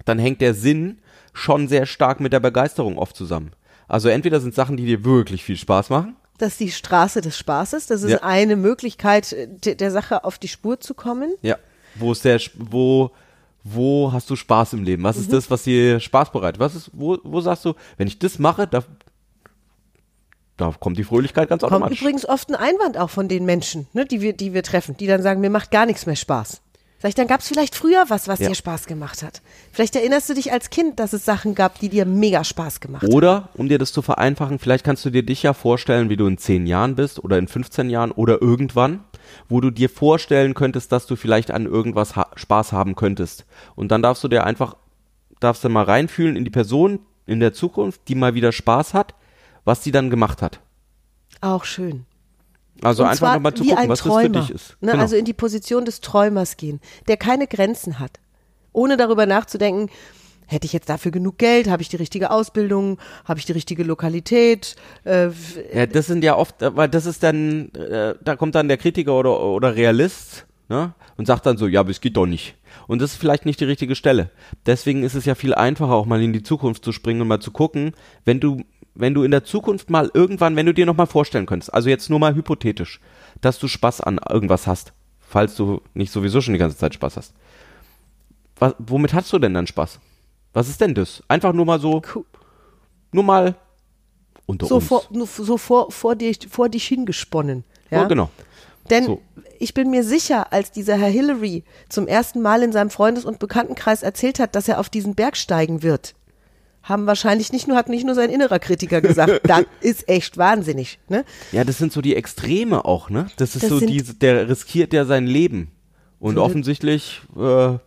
Dann 0.05 0.19
hängt 0.19 0.41
der 0.41 0.53
Sinn 0.53 0.99
schon 1.33 1.67
sehr 1.67 1.85
stark 1.85 2.19
mit 2.19 2.31
der 2.31 2.39
Begeisterung 2.39 2.97
oft 2.97 3.15
zusammen. 3.15 3.51
Also 3.87 4.09
entweder 4.09 4.39
sind 4.39 4.55
Sachen, 4.55 4.77
die 4.77 4.85
dir 4.85 5.03
wirklich 5.03 5.43
viel 5.43 5.57
Spaß 5.57 5.89
machen, 5.89 6.15
Das 6.37 6.53
ist 6.53 6.59
die 6.59 6.71
Straße 6.71 7.21
des 7.21 7.37
Spaßes. 7.37 7.87
Das 7.87 8.03
ist 8.03 8.11
Ja. 8.11 8.23
eine 8.23 8.55
Möglichkeit, 8.55 9.31
äh, 9.33 9.47
de- 9.47 9.75
der 9.75 9.91
Sache 9.91 10.23
auf 10.25 10.37
die 10.37 10.47
Spur 10.49 10.79
zu 10.79 10.93
kommen. 10.93 11.33
Ja. 11.41 11.57
Wo 11.95 12.11
es 12.11 12.21
der, 12.21 12.39
wo, 12.55 13.11
wo 13.63 14.11
hast 14.11 14.29
du 14.29 14.35
Spaß 14.35 14.73
im 14.73 14.83
Leben? 14.83 15.03
Was 15.03 15.15
ist 15.17 15.31
das, 15.31 15.49
was 15.49 15.63
dir 15.63 15.99
Spaß 15.99 16.31
bereitet? 16.31 16.59
Was 16.59 16.75
ist, 16.75 16.91
wo, 16.93 17.17
wo 17.23 17.39
sagst 17.41 17.63
du, 17.65 17.73
wenn 17.97 18.07
ich 18.07 18.19
das 18.19 18.37
mache, 18.37 18.67
da, 18.67 18.83
da 20.57 20.73
kommt 20.79 20.97
die 20.97 21.03
Fröhlichkeit 21.03 21.49
ganz 21.49 21.61
Kommt 21.61 21.73
automatisch. 21.73 22.01
übrigens 22.01 22.25
oft 22.27 22.49
ein 22.49 22.55
Einwand 22.55 22.97
auch 22.97 23.09
von 23.09 23.27
den 23.27 23.45
Menschen, 23.45 23.87
ne, 23.93 24.05
die, 24.05 24.21
wir, 24.21 24.33
die 24.33 24.53
wir 24.53 24.63
treffen, 24.63 24.95
die 24.97 25.07
dann 25.07 25.21
sagen, 25.21 25.41
mir 25.41 25.49
macht 25.49 25.71
gar 25.71 25.85
nichts 25.85 26.05
mehr 26.05 26.15
Spaß. 26.15 26.61
Sag 27.05 27.09
ich, 27.09 27.15
dann 27.15 27.27
gab 27.27 27.41
es 27.41 27.47
vielleicht 27.47 27.75
früher 27.75 28.05
was, 28.07 28.27
was 28.27 28.39
Ja. 28.39 28.47
dir 28.47 28.55
Spaß 28.55 28.87
gemacht 28.87 29.21
hat. 29.21 29.43
Vielleicht 29.71 29.95
erinnerst 29.95 30.27
du 30.27 30.33
dich 30.33 30.51
als 30.51 30.71
Kind, 30.71 30.99
dass 30.99 31.13
es 31.13 31.23
Sachen 31.23 31.53
gab, 31.53 31.77
die 31.77 31.89
dir 31.89 32.03
mega 32.03 32.43
Spaß 32.43 32.79
gemacht 32.79 33.03
haben. 33.03 33.13
Oder, 33.13 33.49
um 33.53 33.69
dir 33.69 33.77
das 33.77 33.93
zu 33.93 34.01
vereinfachen, 34.01 34.57
vielleicht 34.57 34.83
kannst 34.83 35.05
du 35.05 35.11
dir 35.11 35.21
dich 35.21 35.43
ja 35.43 35.53
vorstellen, 35.53 36.09
wie 36.09 36.17
du 36.17 36.25
in 36.25 36.39
10 36.39 36.65
Jahren 36.65 36.95
bist 36.95 37.23
oder 37.23 37.37
in 37.37 37.47
15 37.47 37.91
Jahren 37.91 38.09
oder 38.09 38.41
irgendwann, 38.41 39.03
wo 39.47 39.61
du 39.61 39.69
dir 39.69 39.87
vorstellen 39.87 40.55
könntest, 40.55 40.91
dass 40.91 41.05
du 41.05 41.15
vielleicht 41.15 41.51
an 41.51 41.67
irgendwas 41.67 42.15
ha 42.15 42.25
Spaß 42.33 42.71
haben 42.71 42.95
könntest. 42.95 43.45
Und 43.75 43.91
dann 43.91 44.01
darfst 44.01 44.23
du 44.23 44.27
dir 44.27 44.43
einfach, 44.43 44.75
darfst 45.39 45.63
du 45.63 45.69
mal 45.69 45.83
reinfühlen 45.83 46.35
in 46.35 46.43
die 46.43 46.49
Person 46.49 47.01
in 47.27 47.39
der 47.39 47.53
Zukunft, 47.53 48.01
die 48.07 48.15
mal 48.15 48.33
wieder 48.33 48.51
Spaß 48.51 48.95
hat, 48.95 49.13
was 49.63 49.81
die 49.81 49.91
dann 49.91 50.09
gemacht 50.09 50.41
hat. 50.41 50.59
Auch 51.39 51.65
schön. 51.65 52.07
Also 52.81 53.03
Und 53.03 53.09
einfach 53.09 53.35
nochmal 53.35 53.53
zu 53.53 53.63
gucken, 53.63 53.77
ein 53.77 53.89
was 53.89 53.99
Träumer, 53.99 54.29
das 54.29 54.47
für 54.47 54.53
dich 54.53 54.61
ist. 54.63 54.81
Ne? 54.81 54.91
Genau. 54.91 55.03
Also 55.03 55.15
in 55.15 55.25
die 55.25 55.33
Position 55.33 55.85
des 55.85 56.01
Träumers 56.01 56.57
gehen, 56.57 56.79
der 57.07 57.17
keine 57.17 57.47
Grenzen 57.47 57.99
hat. 57.99 58.19
Ohne 58.73 58.97
darüber 58.97 59.25
nachzudenken, 59.25 59.89
hätte 60.47 60.65
ich 60.65 60.73
jetzt 60.73 60.89
dafür 60.89 61.11
genug 61.11 61.37
Geld, 61.37 61.69
habe 61.69 61.81
ich 61.81 61.89
die 61.89 61.95
richtige 61.95 62.31
Ausbildung, 62.31 62.99
habe 63.25 63.39
ich 63.39 63.45
die 63.45 63.53
richtige 63.53 63.83
Lokalität, 63.83 64.75
äh, 65.03 65.29
Ja, 65.73 65.85
das 65.85 66.07
sind 66.07 66.23
ja 66.23 66.35
oft, 66.35 66.55
weil 66.59 66.89
das 66.89 67.05
ist 67.05 67.23
dann, 67.23 67.69
äh, 67.73 68.15
da 68.23 68.35
kommt 68.35 68.55
dann 68.55 68.67
der 68.67 68.77
Kritiker 68.77 69.17
oder, 69.17 69.39
oder 69.41 69.75
Realist, 69.75 70.45
ne? 70.69 70.93
Und 71.17 71.27
sagt 71.27 71.45
dann 71.45 71.57
so, 71.57 71.67
ja, 71.67 71.79
aber 71.79 71.91
es 71.91 72.01
geht 72.01 72.17
doch 72.17 72.25
nicht. 72.25 72.55
Und 72.87 73.01
das 73.01 73.13
ist 73.13 73.17
vielleicht 73.17 73.45
nicht 73.45 73.61
die 73.61 73.65
richtige 73.65 73.95
Stelle. 73.95 74.31
Deswegen 74.65 75.03
ist 75.03 75.15
es 75.15 75.23
ja 75.23 75.33
viel 75.33 75.53
einfacher, 75.53 75.93
auch 75.93 76.05
mal 76.05 76.21
in 76.21 76.33
die 76.33 76.43
Zukunft 76.43 76.83
zu 76.83 76.91
springen 76.91 77.21
und 77.21 77.29
mal 77.29 77.39
zu 77.39 77.51
gucken, 77.51 77.93
wenn 78.25 78.41
du, 78.41 78.63
wenn 78.95 79.13
du 79.13 79.23
in 79.23 79.31
der 79.31 79.43
Zukunft 79.43 79.89
mal 79.89 80.09
irgendwann, 80.13 80.55
wenn 80.55 80.65
du 80.65 80.73
dir 80.73 80.85
noch 80.85 80.95
mal 80.95 81.05
vorstellen 81.05 81.45
könntest, 81.45 81.73
also 81.73 81.89
jetzt 81.89 82.09
nur 82.09 82.19
mal 82.19 82.33
hypothetisch, 82.35 82.99
dass 83.41 83.59
du 83.59 83.67
Spaß 83.67 84.01
an 84.01 84.19
irgendwas 84.29 84.67
hast, 84.67 84.93
falls 85.19 85.55
du 85.55 85.81
nicht 85.93 86.11
sowieso 86.11 86.41
schon 86.41 86.53
die 86.53 86.59
ganze 86.59 86.77
Zeit 86.77 86.93
Spaß 86.93 87.17
hast. 87.17 87.33
Was, 88.57 88.73
womit 88.79 89.13
hast 89.13 89.31
du 89.33 89.39
denn 89.39 89.53
dann 89.53 89.67
Spaß? 89.67 89.99
Was 90.53 90.69
ist 90.69 90.79
denn 90.79 90.95
das? 90.95 91.21
Einfach 91.27 91.51
nur 91.53 91.65
mal 91.65 91.79
so, 91.79 92.01
Cool. 92.15 92.23
nur 93.11 93.23
mal 93.23 93.55
unter 94.45 94.67
so, 94.67 94.75
uns. 94.75 94.85
vor, 94.87 95.03
so 95.27 95.57
vor, 95.57 95.91
vor, 95.91 96.15
dich, 96.15 96.39
vor 96.49 96.69
dich 96.69 96.87
hingesponnen. 96.87 97.65
Ja? 97.91 98.01
Ja, 98.03 98.07
genau. 98.07 98.29
Denn 98.89 99.03
So. 99.03 99.21
ich 99.59 99.73
bin 99.73 99.89
mir 99.89 100.03
sicher, 100.03 100.53
als 100.53 100.71
dieser 100.71 100.95
Herr 100.95 101.09
Hillary 101.09 101.63
zum 101.89 102.07
ersten 102.07 102.41
Mal 102.41 102.61
in 102.63 102.71
seinem 102.71 102.91
Freundes- 102.91 103.25
und 103.25 103.39
Bekanntenkreis 103.39 104.03
erzählt 104.03 104.39
hat, 104.39 104.55
dass 104.55 104.67
er 104.67 104.79
auf 104.79 104.89
diesen 104.89 105.15
Berg 105.15 105.35
steigen 105.35 105.81
wird, 105.83 106.13
haben 106.85 107.05
wahrscheinlich 107.07 107.51
nicht 107.51 107.67
nur, 107.67 107.75
hat 107.77 107.89
nicht 107.89 108.05
nur 108.05 108.15
sein 108.15 108.29
innerer 108.29 108.59
Kritiker 108.59 109.01
gesagt, 109.01 109.41
das 109.47 109.65
ist 109.81 110.07
echt 110.07 110.37
wahnsinnig. 110.37 110.99
Ne? 111.09 111.25
Ja, 111.51 111.63
das 111.63 111.77
sind 111.77 111.91
so 111.91 112.01
die 112.01 112.15
Extreme 112.15 112.85
auch, 112.85 113.09
ne? 113.09 113.27
Das 113.37 113.55
ist 113.55 113.63
Das 113.63 113.69
so 113.69 113.79
diese, 113.79 114.13
der 114.13 114.47
riskiert 114.47 114.93
ja 114.93 115.03
sein 115.05 115.25
Leben. 115.27 115.71
Und 116.19 116.37
offensichtlich 116.37 117.21
äh, 117.37 117.77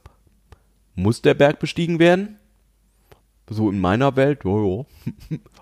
muss 0.95 1.23
der 1.23 1.35
Berg 1.35 1.59
bestiegen 1.61 1.99
werden. 1.99 2.39
So 3.51 3.71
in 3.71 3.81
meiner 3.81 4.15
Welt, 4.17 4.41
ja, 4.45 4.51
ja. 4.51 4.57
Und 4.63 4.87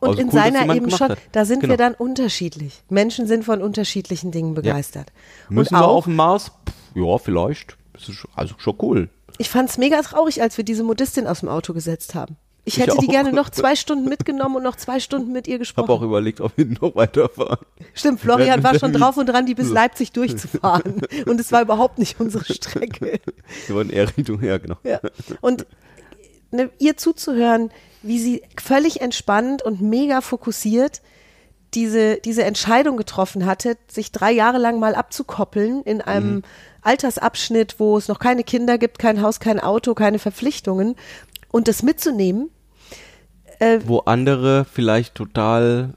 Also 0.00 0.20
in 0.20 0.26
cool, 0.28 0.32
seiner 0.32 0.74
eben 0.74 0.90
schon, 0.90 1.10
hat. 1.10 1.18
da 1.32 1.44
sind 1.44 1.60
Genau. 1.60 1.72
wir 1.74 1.76
dann 1.78 1.94
unterschiedlich. 1.94 2.82
Menschen 2.88 3.26
sind 3.28 3.44
von 3.44 3.62
unterschiedlichen 3.62 4.32
Dingen 4.32 4.54
begeistert. 4.54 5.12
Müssen 5.48 5.74
und 5.76 5.80
wir 5.80 5.86
auf 5.86 6.04
dem 6.04 6.16
Mars? 6.16 6.50
Pff, 6.68 6.96
ja, 6.96 7.16
vielleicht. 7.18 7.76
Das 7.92 8.08
ist 8.08 8.26
also 8.34 8.54
schon 8.58 8.74
cool. 8.82 9.08
ich 9.38 9.48
fand 9.48 9.70
es 9.70 9.78
mega 9.78 10.02
traurig, 10.02 10.42
als 10.42 10.56
wir 10.56 10.64
diese 10.64 10.82
Modistin 10.82 11.26
aus 11.26 11.40
dem 11.40 11.48
Auto 11.48 11.72
gesetzt 11.74 12.14
haben. 12.14 12.36
Ich 12.66 12.74
Ich 12.74 12.80
hätte 12.80 12.96
die 12.98 13.06
auch. 13.06 13.12
gerne 13.12 13.32
noch 13.32 13.48
zwei 13.48 13.76
Stunden 13.76 14.08
mitgenommen 14.08 14.56
und 14.56 14.64
noch 14.64 14.74
zwei 14.74 14.98
Stunden 14.98 15.32
mit 15.32 15.46
ihr 15.46 15.58
gesprochen. 15.58 15.88
auch 15.88 16.02
überlegt, 16.02 16.40
ob 16.40 16.52
wir 16.56 16.66
noch 16.66 16.96
weiterfahren. 16.96 17.64
Stimmt, 17.94 18.20
Florian 18.20 18.64
war 18.64 18.76
schon 18.76 18.92
drauf 18.92 19.16
und 19.16 19.26
dran, 19.26 19.46
die 19.46 19.54
bis 19.54 19.70
Leipzig 19.70 20.10
durchzufahren. 20.10 21.00
Und 21.26 21.40
es 21.40 21.52
war 21.52 21.62
überhaupt 21.62 21.98
nicht 21.98 22.18
unsere 22.20 22.44
Strecke. 22.44 23.20
Wir 23.66 23.74
wollen 23.74 23.90
eher 23.90 24.08
Richtung, 24.16 24.42
ja, 24.42 24.58
genau. 24.58 24.76
Ja. 24.82 25.00
Und 25.40 25.64
ne, 26.50 26.70
ihr 26.78 26.96
zuzuhören, 26.96 27.70
wie 28.02 28.18
sie 28.18 28.42
völlig 28.60 29.00
entspannt 29.00 29.62
und 29.62 29.80
mega 29.80 30.20
fokussiert 30.20 31.02
diese, 31.74 32.16
diese 32.16 32.44
Entscheidung 32.44 32.96
getroffen 32.96 33.46
hatte, 33.46 33.76
sich 33.88 34.10
drei 34.10 34.32
Jahre 34.32 34.58
lang 34.58 34.80
mal 34.80 34.94
abzukoppeln 34.94 35.82
in 35.82 36.00
einem 36.00 36.42
Altersabschnitt, 36.82 37.78
wo 37.78 37.96
es 37.98 38.08
noch 38.08 38.18
keine 38.18 38.44
Kinder 38.44 38.78
gibt, 38.78 38.98
kein 38.98 39.20
Haus, 39.22 39.40
kein 39.40 39.60
Auto, 39.60 39.94
keine 39.94 40.18
Verpflichtungen 40.18 40.96
und 41.50 41.68
das 41.68 41.82
mitzunehmen. 41.82 42.50
Wo 43.86 43.98
andere 44.00 44.64
vielleicht 44.64 45.14
total 45.14 45.94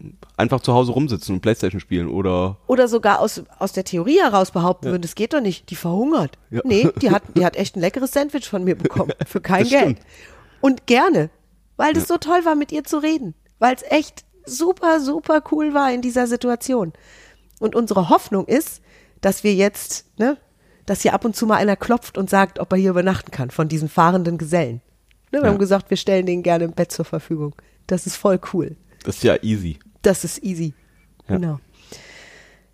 ähm, 0.00 0.14
einfach 0.36 0.60
zu 0.60 0.72
Hause 0.72 0.92
rumsitzen 0.92 1.34
und 1.36 1.40
Playstation 1.40 1.80
spielen 1.80 2.08
oder 2.08 2.56
Oder 2.66 2.88
sogar 2.88 3.20
aus, 3.20 3.42
aus 3.58 3.72
der 3.72 3.84
Theorie 3.84 4.18
heraus 4.20 4.50
behaupten 4.50 4.86
würden, 4.86 5.02
das 5.02 5.14
geht 5.14 5.32
doch 5.34 5.40
nicht, 5.40 5.70
die 5.70 5.76
verhungert. 5.76 6.38
Ja. 6.50 6.60
Nee, 6.64 6.88
die 7.00 7.10
hat, 7.10 7.22
die 7.36 7.44
hat 7.44 7.56
echt 7.56 7.76
ein 7.76 7.80
leckeres 7.80 8.12
Sandwich 8.12 8.48
von 8.48 8.64
mir 8.64 8.76
bekommen, 8.76 9.12
für 9.26 9.40
kein 9.40 9.62
Das 9.64 9.70
Geld. 9.70 9.82
stimmt. 9.82 10.00
Und 10.60 10.86
gerne, 10.86 11.30
weil 11.76 11.92
das 11.92 12.06
so 12.08 12.18
toll 12.18 12.44
war, 12.44 12.54
mit 12.54 12.72
ihr 12.72 12.84
zu 12.84 12.98
reden. 12.98 13.34
Weil 13.58 13.74
es 13.74 13.82
echt 13.82 14.24
super, 14.44 15.00
super 15.00 15.42
cool 15.52 15.74
war 15.74 15.92
in 15.92 16.02
dieser 16.02 16.26
Situation. 16.26 16.92
Und 17.60 17.74
unsere 17.74 18.08
Hoffnung 18.08 18.46
ist, 18.46 18.82
dass 19.20 19.44
wir 19.44 19.54
jetzt, 19.54 20.06
ne, 20.18 20.36
dass 20.86 21.02
hier 21.02 21.14
ab 21.14 21.24
und 21.24 21.36
zu 21.36 21.46
mal 21.46 21.56
einer 21.56 21.76
klopft 21.76 22.18
und 22.18 22.28
sagt, 22.28 22.58
ob 22.58 22.72
er 22.72 22.78
hier 22.78 22.90
übernachten 22.90 23.30
kann, 23.30 23.50
von 23.50 23.68
diesen 23.68 23.88
fahrenden 23.88 24.36
Gesellen. 24.38 24.80
Ne, 25.32 25.38
wir 25.38 25.42
Ja. 25.44 25.48
haben 25.48 25.58
gesagt, 25.58 25.90
wir 25.90 25.96
stellen 25.96 26.26
denen 26.26 26.42
gerne 26.42 26.64
ein 26.64 26.72
Bett 26.72 26.92
zur 26.92 27.04
Verfügung. 27.04 27.54
Das 27.86 28.06
ist 28.06 28.16
voll 28.16 28.38
cool. 28.52 28.76
das 29.04 29.16
ist 29.16 29.24
ja 29.24 29.36
easy. 29.42 29.78
Das 30.02 30.24
ist 30.24 30.42
easy. 30.44 30.74
Ja. 31.28 31.36
Genau. 31.36 31.60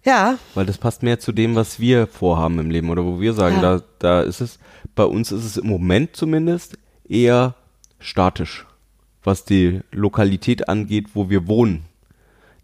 Ja, 0.05 0.39
Weil 0.55 0.65
das 0.67 0.79
passt 0.79 1.03
mehr 1.03 1.19
zu 1.19 1.33
dem, 1.33 1.55
was 1.55 1.81
wir 1.81 2.07
vorhaben 2.07 2.59
im 2.59 2.71
Leben 2.71 2.89
oder 2.91 3.05
wo 3.05 3.21
wir 3.21 3.33
sagen, 3.35 3.57
Ja. 3.57 3.79
da, 3.79 3.83
da 3.99 4.21
ist 4.23 4.41
es, 4.41 4.59
bei 4.95 5.05
uns 5.05 5.33
ist 5.33 5.45
es 5.45 5.57
im 5.57 5.67
Moment 5.67 6.17
zumindest 6.17 6.79
eher 7.09 7.55
statisch, 7.99 8.67
was 9.23 9.45
die 9.45 9.81
Lokalität 9.91 10.69
angeht, 10.69 11.09
wo 11.15 11.29
wir 11.29 11.47
wohnen. 11.47 11.85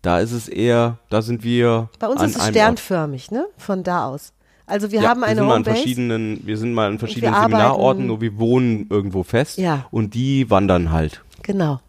Da 0.01 0.21
ist 0.21 0.33
es 0.33 0.49
eher, 0.49 0.99
da 1.11 1.23
sind 1.23 1.43
wir. 1.45 1.89
Bei 1.99 2.07
uns 2.09 2.23
ist 2.23 2.37
es 2.37 2.47
sternförmig, 2.49 3.31
ne? 3.31 3.47
Von 3.59 3.83
da 3.83 4.07
aus. 4.07 4.33
Also 4.67 4.91
wir 4.91 5.01
Ort. 5.01 5.09
haben 5.09 5.21
ja, 5.21 5.27
eine 5.27 5.37
wir 5.37 5.41
sind 5.43 5.47
mal 5.49 5.55
an 5.55 5.59
Homebase. 5.65 5.77
verschiedenen, 5.77 6.47
wir 6.47 6.57
sind 6.59 6.73
mal 6.75 6.87
an 6.89 6.99
verschiedenen 6.99 7.35
Seminarorten, 7.35 8.07
nur 8.07 8.21
wir 8.21 8.39
wohnen 8.39 8.87
irgendwo 8.89 9.23
fest 9.23 9.59
Ja. 9.59 9.87
und 9.91 10.15
die 10.15 10.49
wandern 10.51 10.91
halt. 10.91 11.23
Genau. 11.43 11.81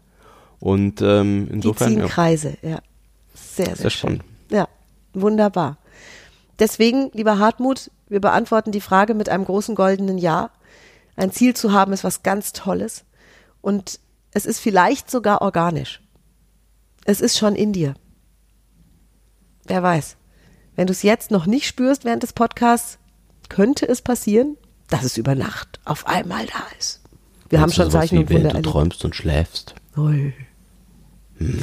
Und 0.60 1.00
ähm, 1.02 1.46
Die 1.48 1.54
insofern 1.54 1.88
ziehen 1.92 1.98
ja, 2.00 2.06
Kreise, 2.06 2.56
ja. 2.62 2.78
Sehr, 3.34 3.66
sehr, 3.66 3.76
Sehr 3.76 3.90
schön. 3.90 3.98
spannend. 4.16 4.24
Ja, 4.50 4.68
wunderbar. 5.14 5.78
Deswegen, 6.58 7.10
lieber 7.12 7.38
Hartmut, 7.38 7.90
wir 8.08 8.20
beantworten 8.20 8.72
die 8.72 8.80
Frage 8.80 9.14
mit 9.14 9.28
einem 9.28 9.44
großen 9.44 9.74
goldenen 9.74 10.18
Ja. 10.18 10.50
Ein 11.16 11.32
Ziel 11.32 11.54
zu 11.54 11.72
haben 11.72 11.92
ist 11.94 12.04
was 12.04 12.22
ganz 12.22 12.52
Tolles. 12.52 13.04
Und 13.62 14.00
es 14.32 14.44
ist 14.46 14.58
vielleicht 14.60 15.10
sogar 15.10 15.40
organisch. 15.42 16.02
Es 17.06 17.20
ist 17.22 17.38
schon 17.38 17.54
in 17.54 17.72
dir. 17.72 17.94
Wer 19.66 19.82
weiß. 19.82 20.16
Wenn 20.76 20.86
du 20.86 20.92
es 20.92 21.02
jetzt 21.02 21.30
noch 21.30 21.46
nicht 21.46 21.66
spürst 21.66 22.04
während 22.04 22.22
des 22.22 22.34
Podcasts, 22.34 22.98
könnte 23.48 23.88
es 23.88 24.02
passieren, 24.02 24.56
dass 24.88 25.04
es 25.04 25.16
über 25.16 25.34
Nacht 25.34 25.80
auf 25.84 26.06
einmal 26.06 26.46
da 26.46 26.62
ist. 26.78 27.00
Wir 27.48 27.60
haben 27.60 27.72
schon 27.72 27.90
Zeichen 27.90 28.18
und 28.18 28.30
Wunder 28.30 28.50
erlebt. 28.50 28.66
träumst 28.66 29.04
und 29.04 29.16
schläfst. 29.16 29.74
Ui. 29.96 30.34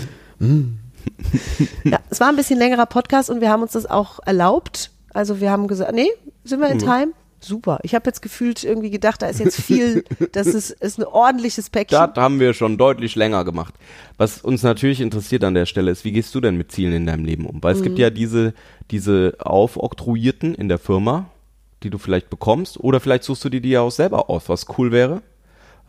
ja, 1.84 2.00
es 2.10 2.20
war 2.20 2.30
ein 2.30 2.36
bisschen 2.36 2.58
längerer 2.58 2.86
Podcast 2.86 3.30
und 3.30 3.42
wir 3.42 3.50
haben 3.50 3.62
uns 3.62 3.74
das 3.74 3.86
auch 3.86 4.20
erlaubt. 4.26 4.92
Also 5.14 5.40
wir 5.40 5.52
haben 5.52 5.68
gesagt, 5.68 5.94
nee, 5.94 6.10
sind 6.44 6.60
wir 6.60 6.70
in 6.70 6.80
Time? 6.80 7.14
Super. 7.44 7.80
Ich 7.84 7.94
habe 7.94 8.06
jetzt 8.08 8.22
gefühlt 8.22 8.64
irgendwie 8.64 8.90
gedacht, 8.90 9.22
da 9.22 9.28
ist 9.28 9.40
jetzt 9.40 9.60
viel, 9.62 10.04
das 10.32 10.48
ist, 10.48 10.70
ist 10.72 10.98
ein 11.00 11.04
ordentliches 11.06 11.70
Päckchen. 11.70 11.98
Das 12.14 12.16
haben 12.24 12.40
wir 12.40 12.54
schon 12.54 12.78
deutlich 12.78 13.16
länger 13.16 13.44
gemacht. 13.44 13.74
Was 14.18 14.42
uns 14.42 14.64
natürlich 14.64 15.02
interessiert 15.02 15.44
an 15.44 15.54
der 15.54 15.66
Stelle 15.66 15.92
ist, 15.92 16.06
wie 16.06 16.12
gehst 16.14 16.34
du 16.36 16.42
denn 16.42 16.56
mit 16.56 16.72
Zielen 16.72 16.94
in 16.94 17.06
deinem 17.06 17.26
Leben 17.26 17.46
um? 17.46 17.62
Weil 17.62 17.74
es 17.74 17.80
Mhm. 17.80 17.84
gibt 17.84 18.00
ja 18.00 18.10
diese, 18.10 18.54
diese 18.92 19.36
aufoktroyierten 19.40 20.56
in 20.56 20.70
der 20.70 20.78
Firma, 20.80 21.30
die 21.84 21.90
du 21.90 21.98
vielleicht 21.98 22.30
bekommst, 22.30 22.80
oder 22.80 23.00
vielleicht 23.00 23.24
suchst 23.24 23.44
du 23.44 23.50
dir 23.50 23.60
die 23.62 23.72
ja 23.72 23.82
auch 23.82 23.92
selber 23.92 24.30
aus, 24.30 24.48
was 24.48 24.66
cool 24.78 24.92
wäre. 24.92 25.22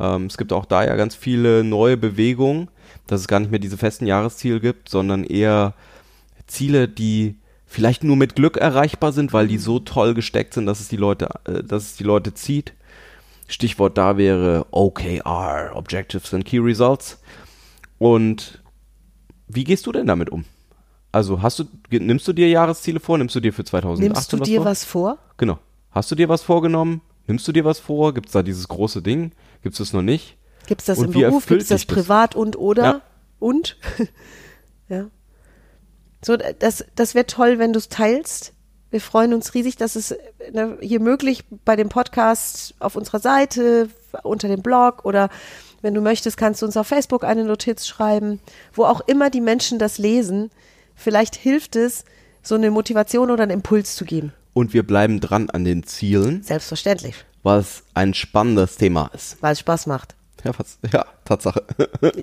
Ähm, 0.00 0.26
es 0.26 0.36
gibt 0.36 0.52
auch 0.52 0.64
da 0.64 0.84
ja 0.84 0.96
ganz 0.96 1.14
viele 1.14 1.62
neue 1.62 1.96
Bewegungen, 1.96 2.68
dass 3.06 3.20
es 3.20 3.28
gar 3.28 3.38
nicht 3.38 3.50
mehr 3.50 3.60
diese 3.60 3.76
festen 3.76 4.06
Jahresziele 4.06 4.58
gibt, 4.58 4.88
sondern 4.88 5.22
eher 5.22 5.74
Ziele, 6.48 6.88
die 6.88 7.36
vielleicht 7.74 8.04
nur 8.04 8.16
mit 8.16 8.36
Glück 8.36 8.56
erreichbar 8.56 9.12
sind, 9.12 9.32
weil 9.32 9.48
die 9.48 9.58
so 9.58 9.80
toll 9.80 10.14
gesteckt 10.14 10.54
sind, 10.54 10.66
dass 10.66 10.78
es 10.78 10.86
die 10.88 10.96
Leute, 10.96 11.28
äh, 11.44 11.64
dass 11.64 11.82
es 11.82 11.96
die 11.96 12.04
Leute 12.04 12.32
zieht. 12.32 12.72
Stichwort 13.48 13.98
da 13.98 14.16
wäre 14.16 14.66
OKR, 14.70 15.72
Objectives 15.74 16.32
and 16.32 16.44
Key 16.44 16.58
Results. 16.58 17.18
Und 17.98 18.62
wie 19.48 19.64
gehst 19.64 19.86
du 19.86 19.92
denn 19.92 20.06
damit 20.06 20.30
um? 20.30 20.44
Also 21.10 21.42
hast 21.42 21.58
du, 21.58 21.64
nimmst 21.90 22.26
du 22.28 22.32
dir 22.32 22.48
Jahresziele 22.48 23.00
vor? 23.00 23.18
Nimmst 23.18 23.34
du 23.34 23.40
dir 23.40 23.52
für 23.52 23.64
2018 23.64 24.08
Nimmst 24.08 24.32
du 24.32 24.38
was 24.38 24.48
dir 24.48 24.56
vor? 24.58 24.64
was 24.64 24.84
vor? 24.84 25.18
Genau. 25.36 25.58
Hast 25.90 26.10
du 26.10 26.14
dir 26.14 26.28
was 26.28 26.42
vorgenommen? 26.42 27.02
Nimmst 27.26 27.46
du 27.46 27.52
dir 27.52 27.64
was 27.64 27.80
vor? 27.80 28.14
Gibt 28.14 28.26
es 28.26 28.32
da 28.32 28.42
dieses 28.42 28.68
große 28.68 29.02
Ding? 29.02 29.32
Gibt 29.62 29.74
es 29.74 29.78
das 29.78 29.92
noch 29.92 30.02
nicht? 30.02 30.36
Gibt 30.66 30.80
es 30.80 30.86
das 30.86 30.98
Und 30.98 31.06
im 31.06 31.12
Beruf? 31.12 31.46
Gibt 31.46 31.62
es 31.62 31.68
das? 31.68 31.84
privat 31.84 32.36
und 32.36 32.56
oder? 32.56 32.84
Ja. 32.84 33.00
Und? 33.40 33.76
ja. 34.88 35.06
So, 36.24 36.36
das, 36.36 36.84
das 36.94 37.14
wäre 37.14 37.26
toll, 37.26 37.58
wenn 37.58 37.72
du 37.72 37.78
es 37.78 37.88
teilst. 37.88 38.52
Wir 38.90 39.00
freuen 39.00 39.34
uns 39.34 39.54
riesig, 39.54 39.76
dass 39.76 39.96
es 39.96 40.14
ne, 40.52 40.78
hier 40.80 41.00
möglich 41.00 41.44
bei 41.64 41.76
dem 41.76 41.88
Podcast 41.88 42.74
auf 42.78 42.96
unserer 42.96 43.18
Seite, 43.18 43.88
unter 44.22 44.48
dem 44.48 44.62
Blog 44.62 45.04
oder 45.04 45.28
wenn 45.82 45.94
du 45.94 46.00
möchtest, 46.00 46.36
kannst 46.36 46.62
du 46.62 46.66
uns 46.66 46.76
auf 46.76 46.86
Facebook 46.86 47.24
eine 47.24 47.44
Notiz 47.44 47.86
schreiben, 47.86 48.40
wo 48.72 48.84
auch 48.84 49.00
immer 49.06 49.28
die 49.28 49.42
Menschen 49.42 49.78
das 49.78 49.98
lesen. 49.98 50.50
Vielleicht 50.94 51.34
hilft 51.36 51.76
es, 51.76 52.04
so 52.42 52.54
eine 52.54 52.70
Motivation 52.70 53.30
oder 53.30 53.42
einen 53.42 53.52
Impuls 53.52 53.96
zu 53.96 54.04
geben. 54.04 54.32
Und 54.52 54.72
wir 54.72 54.86
bleiben 54.86 55.20
dran 55.20 55.50
an 55.50 55.64
den 55.64 55.82
Zielen, 55.82 56.42
Selbstverständlich, 56.42 57.24
weil 57.42 57.60
es 57.60 57.82
ein 57.94 58.14
spannendes 58.14 58.76
Thema 58.76 59.10
ist. 59.12 59.36
weil 59.42 59.52
es 59.52 59.60
Spaß 59.60 59.86
macht. 59.86 60.14
Ja, 60.44 60.52
was, 60.56 60.78
ja 60.92 61.04
Tatsache. 61.24 61.64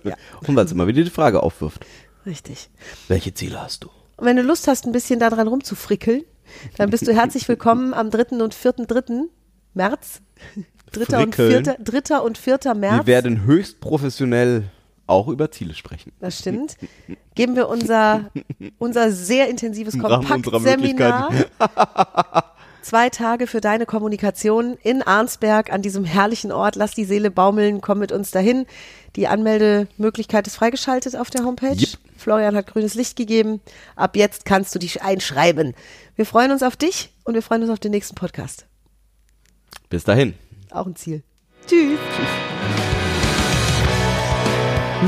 Ja. 0.04 0.16
Und 0.48 0.56
weil 0.56 0.66
es 0.66 0.72
immer 0.72 0.88
wieder 0.88 1.04
die 1.04 1.10
Frage 1.10 1.44
aufwirft. 1.44 1.86
Richtig. 2.26 2.70
Welche 3.08 3.34
Ziele 3.34 3.62
hast 3.62 3.84
du? 3.84 3.90
Und 4.18 4.26
wenn 4.26 4.36
du 4.36 4.44
Lust 4.44 4.68
hast, 4.68 4.86
ein 4.86 4.92
bisschen 4.92 5.20
daran 5.20 5.48
rumzufrickeln, 5.48 6.24
dann 6.78 6.90
bist 6.90 7.08
du 7.08 7.14
herzlich 7.14 7.48
willkommen 7.48 7.94
am 7.94 8.12
3. 8.12 8.38
und 8.44 8.54
4. 8.54 8.74
3. 8.74 9.24
März. 9.74 10.22
3. 10.92 11.24
und 11.24 11.36
4. 11.36 11.46
Frickeln. 11.64 11.76
3. 11.84 12.18
und 12.20 12.38
4. 12.38 12.60
März. 12.76 12.98
Wir 12.98 13.08
werden 13.08 13.44
höchst 13.46 13.80
professionell 13.80 14.66
auch 15.08 15.28
über 15.28 15.52
Ziele 15.52 15.74
sprechen. 15.74 16.14
das 16.20 16.40
stimmt. 16.40 16.78
Geben 17.36 17.56
wir 17.56 17.68
unser, 17.68 18.32
unser 18.78 19.12
sehr 19.12 19.50
intensives 19.50 19.98
Kompaktseminar. 20.00 21.34
Zwei 22.82 23.10
Tage 23.10 23.46
für 23.46 23.62
deine 23.62 23.86
Kommunikation 23.86 24.78
in 24.82 25.04
Arnsberg 25.04 25.72
an 25.72 25.82
diesem 25.82 26.04
herrlichen 26.04 26.52
Ort. 26.52 26.76
Lass 26.76 26.96
die 26.96 27.06
Seele 27.06 27.30
baumeln, 27.30 27.82
komm 27.82 28.00
mit 28.00 28.12
uns 28.12 28.32
dahin. 28.32 28.66
Die 29.16 29.28
Anmeldemöglichkeit 29.28 30.48
ist 30.48 30.56
freigeschaltet 30.56 31.16
auf 31.16 31.30
der 31.30 31.44
Homepage. 31.46 31.76
Yep. 31.76 32.00
Florian 32.22 32.56
hat 32.56 32.68
grünes 32.68 32.94
Licht 32.94 33.18
gegeben. 33.18 33.60
Ab 33.96 34.16
jetzt 34.16 34.46
kannst 34.46 34.76
du 34.76 34.80
dich 34.80 35.02
einschreiben. 35.02 35.74
Wir 36.16 36.26
freuen 36.26 36.52
uns 36.52 36.64
auf 36.64 36.78
dich 36.78 37.10
und 37.24 37.34
wir 37.34 37.42
freuen 37.42 37.64
uns 37.64 37.72
auf 37.72 37.80
den 37.80 37.92
nächsten 37.92 38.16
Podcast. 38.16 38.66
Bis 39.90 40.04
dahin. 40.04 40.36
Auch 40.72 40.86
ein 40.86 40.96
Ziel. 40.96 41.24
Tschüss. 41.68 42.00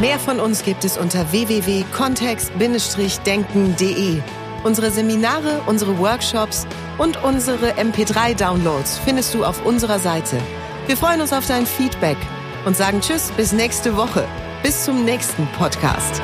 Mehr 0.01 0.17
von 0.19 0.39
uns 0.39 0.63
gibt 0.63 0.85
es 0.85 0.97
unter 0.97 1.31
www.kontext-denken.de. 1.31 4.21
Unsere 4.63 4.91
Seminare, 4.91 5.61
unsere 5.67 5.99
Workshops 5.99 6.65
und 6.97 7.23
unsere 7.23 7.73
MP3-Downloads 7.73 8.97
findest 8.99 9.33
du 9.33 9.45
auf 9.45 9.65
unserer 9.65 9.99
Seite. 9.99 10.37
Wir 10.87 10.97
freuen 10.97 11.21
uns 11.21 11.31
auf 11.31 11.47
dein 11.47 11.65
Feedback 11.65 12.17
und 12.65 12.75
sagen 12.75 12.99
Tschüss 13.01 13.31
bis 13.37 13.51
nächste 13.51 13.95
Woche. 13.95 14.27
Bis 14.63 14.85
zum 14.85 15.05
nächsten 15.05 15.45
Podcast. 15.57 16.21